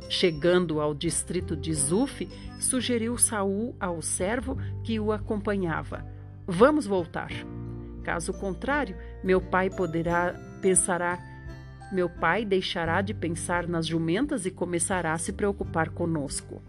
[0.09, 2.28] Chegando ao distrito de Zuf,
[2.59, 6.05] sugeriu Saul ao servo que o acompanhava:
[6.45, 7.32] Vamos voltar.
[8.03, 11.20] Caso contrário, meu pai poderá pensará
[11.91, 16.61] meu pai deixará de pensar nas jumentas e começará a se preocupar conosco.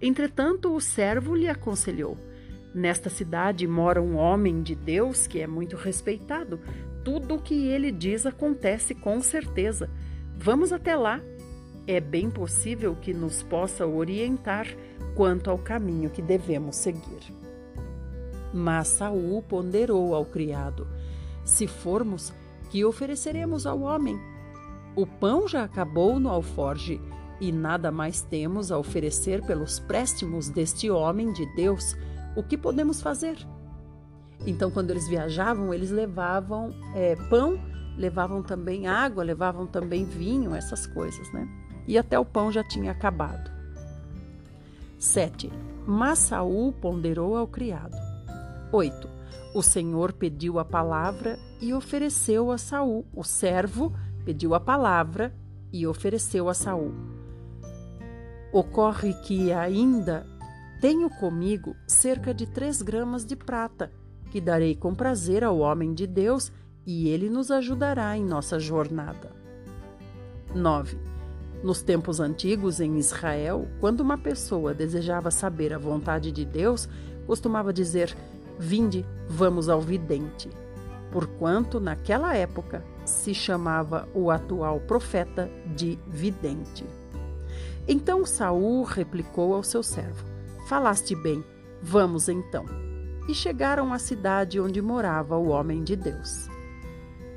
[0.00, 2.16] Entretanto, o servo lhe aconselhou:
[2.74, 6.60] Nesta cidade mora um homem de Deus que é muito respeitado.
[7.08, 9.88] Tudo o que ele diz acontece com certeza.
[10.36, 11.22] Vamos até lá.
[11.86, 14.66] É bem possível que nos possa orientar
[15.14, 17.32] quanto ao caminho que devemos seguir.
[18.52, 20.86] Mas Saul ponderou ao criado:
[21.46, 22.30] Se formos,
[22.68, 24.20] que ofereceremos ao homem?
[24.94, 27.00] O pão já acabou no alforge
[27.40, 31.96] e nada mais temos a oferecer pelos préstimos deste homem de Deus,
[32.36, 33.38] o que podemos fazer?
[34.46, 37.58] Então, quando eles viajavam, eles levavam é, pão,
[37.96, 41.48] levavam também água, levavam também vinho, essas coisas, né?
[41.86, 43.50] E até o pão já tinha acabado.
[44.98, 45.50] 7.
[45.86, 47.96] Mas Saul ponderou ao criado.
[48.72, 49.08] 8.
[49.54, 53.06] O Senhor pediu a palavra e ofereceu a Saul.
[53.14, 53.92] O servo
[54.24, 55.34] pediu a palavra
[55.72, 56.92] e ofereceu a Saul.
[58.52, 60.26] Ocorre que ainda
[60.80, 63.90] tenho comigo cerca de três gramas de prata,
[64.30, 66.52] que darei com prazer ao homem de Deus,
[66.86, 69.30] e ele nos ajudará em nossa jornada.
[70.54, 70.98] 9.
[71.62, 76.88] Nos tempos antigos em Israel, quando uma pessoa desejava saber a vontade de Deus,
[77.26, 78.16] costumava dizer:
[78.58, 80.48] Vinde, vamos ao vidente.
[81.10, 86.84] Porquanto, naquela época, se chamava o atual profeta de vidente.
[87.86, 90.24] Então Saul replicou ao seu servo:
[90.68, 91.42] Falaste bem,
[91.82, 92.87] vamos então.
[93.28, 96.48] E chegaram à cidade onde morava o homem de Deus.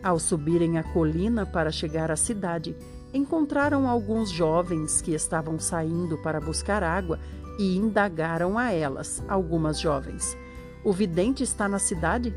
[0.02, 2.76] Ao subirem a colina para chegar à cidade,
[3.14, 7.20] encontraram alguns jovens que estavam saindo para buscar água
[7.60, 10.38] e indagaram a elas, algumas jovens:
[10.84, 12.34] O vidente está na cidade?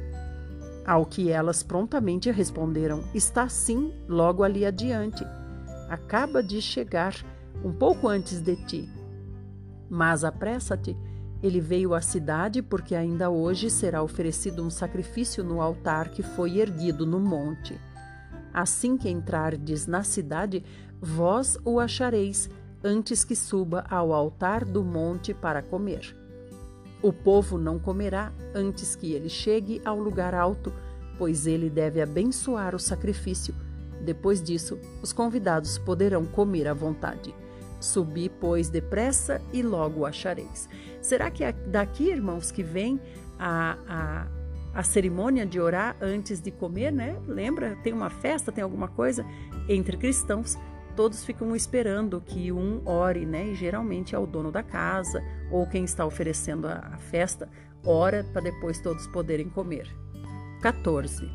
[0.85, 5.25] Ao que elas prontamente responderam: Está sim, logo ali adiante.
[5.89, 7.15] Acaba de chegar,
[7.65, 8.89] um pouco antes de ti.
[9.89, 10.97] Mas apressa-te,
[11.45, 16.59] ele veio à cidade porque ainda hoje será oferecido um sacrifício no altar que foi
[16.59, 17.79] erguido no monte.
[18.51, 20.65] Assim que entrardes na cidade,
[20.99, 22.49] vós o achareis
[22.83, 26.17] antes que suba ao altar do monte para comer.
[27.03, 30.73] O povo não comerá antes que ele chegue ao lugar alto,
[31.19, 33.55] pois ele deve abençoar o sacrifício.
[34.01, 37.35] Depois disso, os convidados poderão comer à vontade.
[37.85, 40.69] Subi, pois, depressa e logo o achareis.
[41.01, 43.01] Será que é daqui, irmãos, que vem
[43.39, 44.27] a, a
[44.75, 47.17] a cerimônia de orar antes de comer, né?
[47.29, 47.77] Lembra?
[47.77, 49.25] Tem uma festa, tem alguma coisa
[49.69, 50.59] entre cristãos.
[50.97, 53.47] Todos ficam esperando que um ore, né?
[53.47, 57.49] E geralmente é o dono da casa ou quem está oferecendo a, a festa
[57.87, 59.89] ora para depois todos poderem comer.
[60.61, 61.31] 14.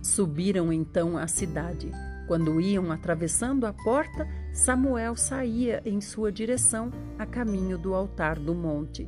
[0.00, 1.90] Subiram então à cidade.
[2.32, 8.54] Quando iam atravessando a porta, Samuel saía em sua direção a caminho do altar do
[8.54, 9.06] monte.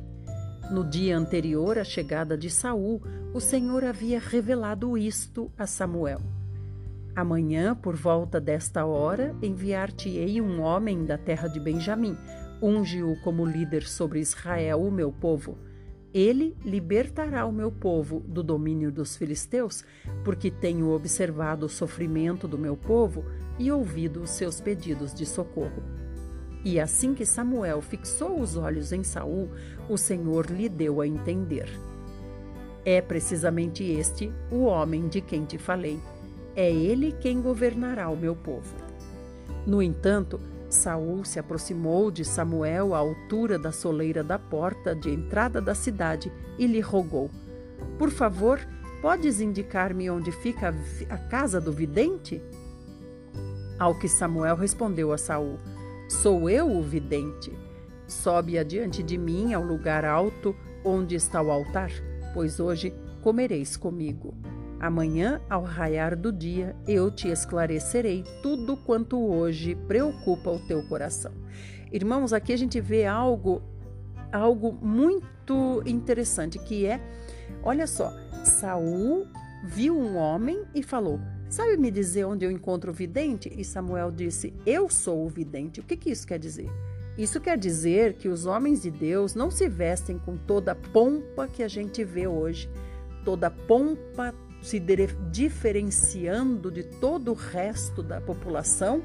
[0.69, 3.01] No dia anterior à chegada de Saul,
[3.33, 6.21] o Senhor havia revelado isto a Samuel.
[7.15, 12.15] Amanhã, por volta desta hora, enviar-te-ei um homem da terra de Benjamim.
[12.61, 15.57] Unge-o como líder sobre Israel, o meu povo.
[16.15, 19.83] Ele libertará o meu povo do domínio dos filisteus,
[20.23, 23.25] porque tenho observado o sofrimento do meu povo
[23.59, 25.83] e ouvido os seus pedidos de socorro.
[26.63, 29.49] E assim que Samuel fixou os olhos em Saul,
[29.89, 31.67] o Senhor lhe deu a entender:
[32.85, 35.99] É precisamente este o homem de quem te falei.
[36.55, 38.73] É ele quem governará o meu povo.
[39.67, 40.39] No entanto,
[40.69, 46.31] Saul se aproximou de Samuel à altura da soleira da porta de entrada da cidade
[46.57, 47.29] e lhe rogou:
[47.97, 48.59] Por favor,
[49.01, 50.73] podes indicar-me onde fica
[51.09, 52.41] a casa do vidente?
[53.77, 55.59] Ao que Samuel respondeu a Saul:
[56.07, 57.51] Sou eu o vidente.
[58.07, 61.91] Sobe adiante de mim ao lugar alto onde está o altar,
[62.33, 64.33] pois hoje comereis comigo.
[64.79, 71.31] Amanhã, ao raiar do dia, eu te esclarecerei tudo quanto hoje preocupa o teu coração.
[71.91, 73.61] Irmãos, aqui a gente vê algo
[74.31, 76.99] algo muito interessante que é,
[77.63, 78.11] olha só,
[78.43, 79.25] Saul
[79.63, 81.19] viu um homem e falou:
[81.49, 83.51] Sabe me dizer onde eu encontro o vidente?
[83.55, 85.79] E Samuel disse: Eu sou o vidente.
[85.79, 86.69] O que, que isso quer dizer?
[87.17, 91.47] Isso quer dizer que os homens de Deus não se vestem com toda a pompa
[91.47, 92.69] que a gente vê hoje,
[93.23, 94.33] toda a pompa
[94.65, 94.79] se
[95.31, 99.03] diferenciando de todo o resto da população,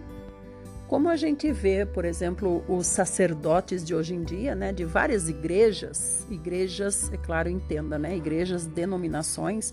[0.88, 5.28] como a gente vê, por exemplo, os sacerdotes de hoje em dia, né, de várias
[5.28, 9.72] igrejas, igrejas, é claro, entenda, né, igrejas, denominações,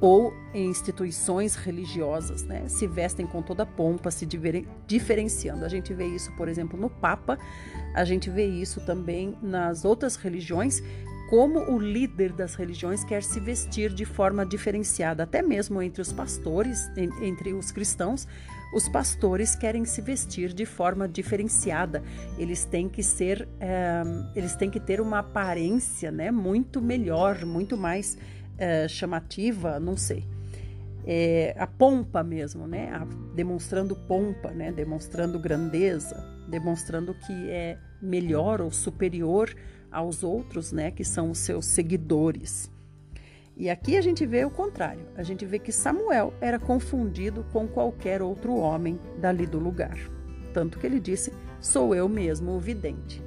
[0.00, 4.28] ou instituições religiosas, né, se vestem com toda pompa, se
[4.86, 5.64] diferenciando.
[5.64, 7.38] A gente vê isso, por exemplo, no Papa,
[7.94, 10.82] a gente vê isso também nas outras religiões,
[11.30, 16.12] como o líder das religiões quer se vestir de forma diferenciada, até mesmo entre os
[16.12, 18.28] pastores, entre os cristãos,
[18.74, 22.02] os pastores querem se vestir de forma diferenciada.
[22.36, 24.02] Eles têm que ser, é,
[24.34, 28.18] eles têm que ter uma aparência, né, muito melhor, muito mais
[28.58, 30.24] é, chamativa, não sei.
[31.06, 32.90] É, a pompa mesmo, né?
[32.90, 34.72] A, demonstrando pompa, né?
[34.72, 36.16] Demonstrando grandeza.
[36.48, 39.54] demonstrando que é melhor ou superior
[39.94, 42.70] aos outros, né, que são os seus seguidores.
[43.56, 45.06] E aqui a gente vê o contrário.
[45.16, 49.96] A gente vê que Samuel era confundido com qualquer outro homem dali do lugar.
[50.52, 53.22] Tanto que ele disse: Sou eu mesmo o vidente.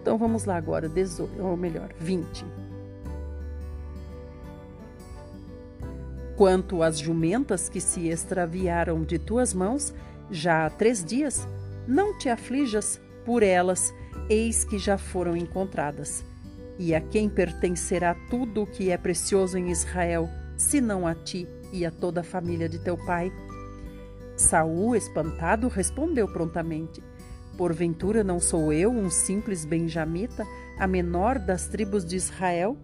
[0.00, 2.46] Então vamos lá agora, 18, ou melhor, 20.
[6.34, 9.92] Quanto às jumentas que se extraviaram de tuas mãos,
[10.30, 11.46] já há três dias,
[11.86, 13.92] não te aflijas por elas,
[14.28, 16.24] eis que já foram encontradas.
[16.78, 21.84] E a quem pertencerá tudo o que é precioso em Israel, senão a ti e
[21.84, 23.32] a toda a família de teu pai?
[24.36, 27.02] Saul, espantado, respondeu prontamente:
[27.56, 30.46] Porventura não sou eu um simples benjamita,
[30.78, 32.76] a menor das tribos de Israel?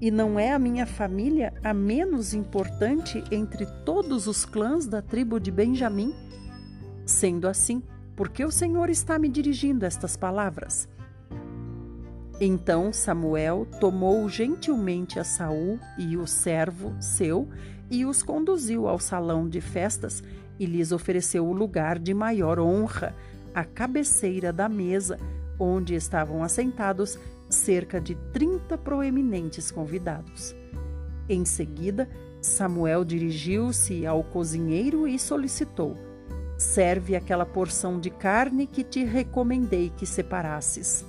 [0.00, 5.38] E não é a minha família a menos importante entre todos os clãs da tribo
[5.38, 6.14] de Benjamim?
[7.04, 7.82] Sendo assim,
[8.16, 10.88] por que o Senhor está me dirigindo estas palavras?
[12.40, 17.48] Então Samuel tomou gentilmente a Saul e o servo seu
[17.90, 20.22] e os conduziu ao salão de festas
[20.58, 23.14] e lhes ofereceu o lugar de maior honra,
[23.54, 25.18] à cabeceira da mesa,
[25.58, 27.18] onde estavam assentados
[27.48, 30.54] cerca de trinta proeminentes convidados.
[31.28, 32.08] Em seguida,
[32.40, 35.96] Samuel dirigiu-se ao cozinheiro e solicitou:
[36.56, 41.04] Serve aquela porção de carne que te recomendei que separasses.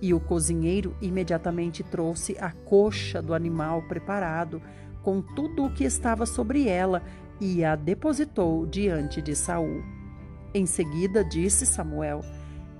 [0.00, 4.62] E o cozinheiro imediatamente trouxe a coxa do animal preparado,
[5.02, 7.02] com tudo o que estava sobre ela,
[7.40, 9.82] e a depositou diante de Saul.
[10.54, 12.22] Em seguida disse Samuel: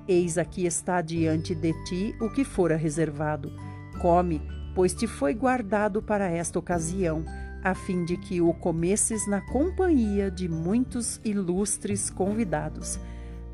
[0.09, 3.53] Eis aqui está diante de ti o que fora reservado.
[4.01, 4.41] Come,
[4.75, 7.25] pois te foi guardado para esta ocasião,
[7.63, 12.99] a fim de que o comesses na companhia de muitos ilustres convidados.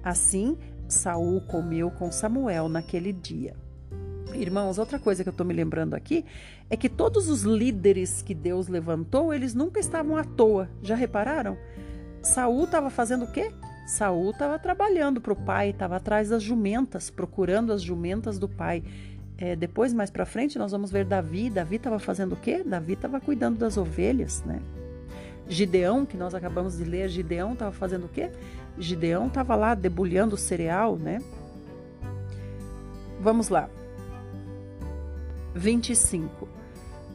[0.02, 0.56] Assim,
[0.88, 3.56] Saul comeu com Samuel naquele dia.
[4.34, 6.24] Irmãos, outra coisa que eu estou me lembrando aqui
[6.68, 10.68] é que todos os líderes que Deus levantou, eles nunca estavam à toa.
[10.82, 11.56] Já repararam?
[12.22, 13.52] Saul estava fazendo o quê?
[13.86, 18.82] Saul estava trabalhando para o pai, estava atrás das jumentas, procurando as jumentas do pai.
[19.38, 21.50] É, depois, mais para frente, nós vamos ver Davi.
[21.50, 22.62] Davi estava fazendo o quê?
[22.64, 24.60] Davi estava cuidando das ovelhas, né?
[25.48, 28.30] Gideão, que nós acabamos de ler, Gideão estava fazendo o quê?
[28.78, 31.18] Gideão estava lá debulhando o cereal, né?
[33.20, 33.68] Vamos lá.
[35.54, 36.48] 25.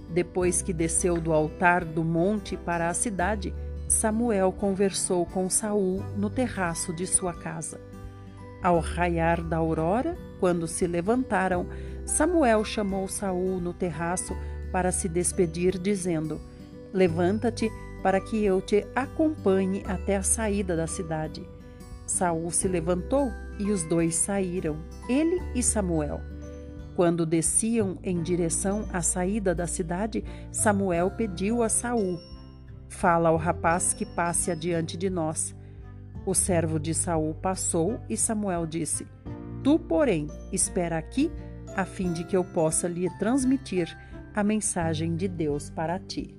[0.09, 3.53] Depois que desceu do altar do monte para a cidade,
[3.87, 7.79] Samuel conversou com Saul no terraço de sua casa.
[8.63, 11.67] Ao raiar da aurora, quando se levantaram,
[12.11, 14.35] Samuel chamou Saul no terraço
[14.69, 16.41] para se despedir, dizendo:
[16.93, 17.71] Levanta-te
[18.03, 21.41] para que eu te acompanhe até a saída da cidade.
[22.05, 24.75] Saul se levantou e os dois saíram,
[25.07, 26.19] ele e Samuel.
[26.97, 30.21] Quando desciam em direção à saída da cidade,
[30.51, 32.19] Samuel pediu a Saul:
[32.89, 35.55] Fala ao rapaz que passe adiante de nós.
[36.25, 39.07] O servo de Saul passou e Samuel disse:
[39.63, 41.31] Tu, porém, espera aqui,
[41.75, 43.97] a fim de que eu possa lhe transmitir
[44.33, 46.35] a mensagem de Deus para ti.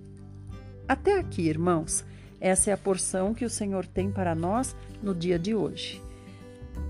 [0.89, 2.05] Até aqui, irmãos,
[2.41, 6.03] essa é a porção que o Senhor tem para nós no dia de hoje.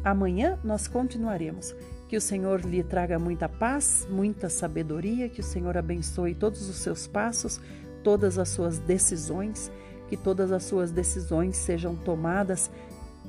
[0.05, 1.74] Amanhã nós continuaremos.
[2.09, 6.77] Que o Senhor lhe traga muita paz, muita sabedoria, que o Senhor abençoe todos os
[6.77, 7.59] seus passos
[8.02, 9.70] todas as suas decisões,
[10.09, 12.70] que todas as suas decisões sejam tomadas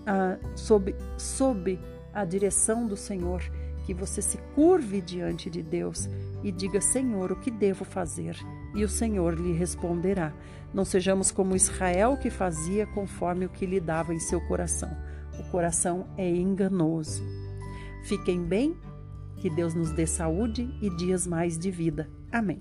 [0.06, 1.80] ah, sob, sob
[2.14, 3.42] a direção do Senhor,
[3.86, 6.10] que você se curve diante de Deus
[6.44, 8.38] e diga: Senhor, o que devo fazer?
[8.74, 10.34] E o Senhor lhe responderá.
[10.74, 14.90] Não sejamos como Israel que fazia conforme o que lhe dava em seu coração.
[15.40, 17.24] O coração é enganoso.
[18.04, 18.76] Fiquem bem,
[19.38, 22.10] que Deus nos dê saúde e dias mais de vida.
[22.32, 22.60] Amém.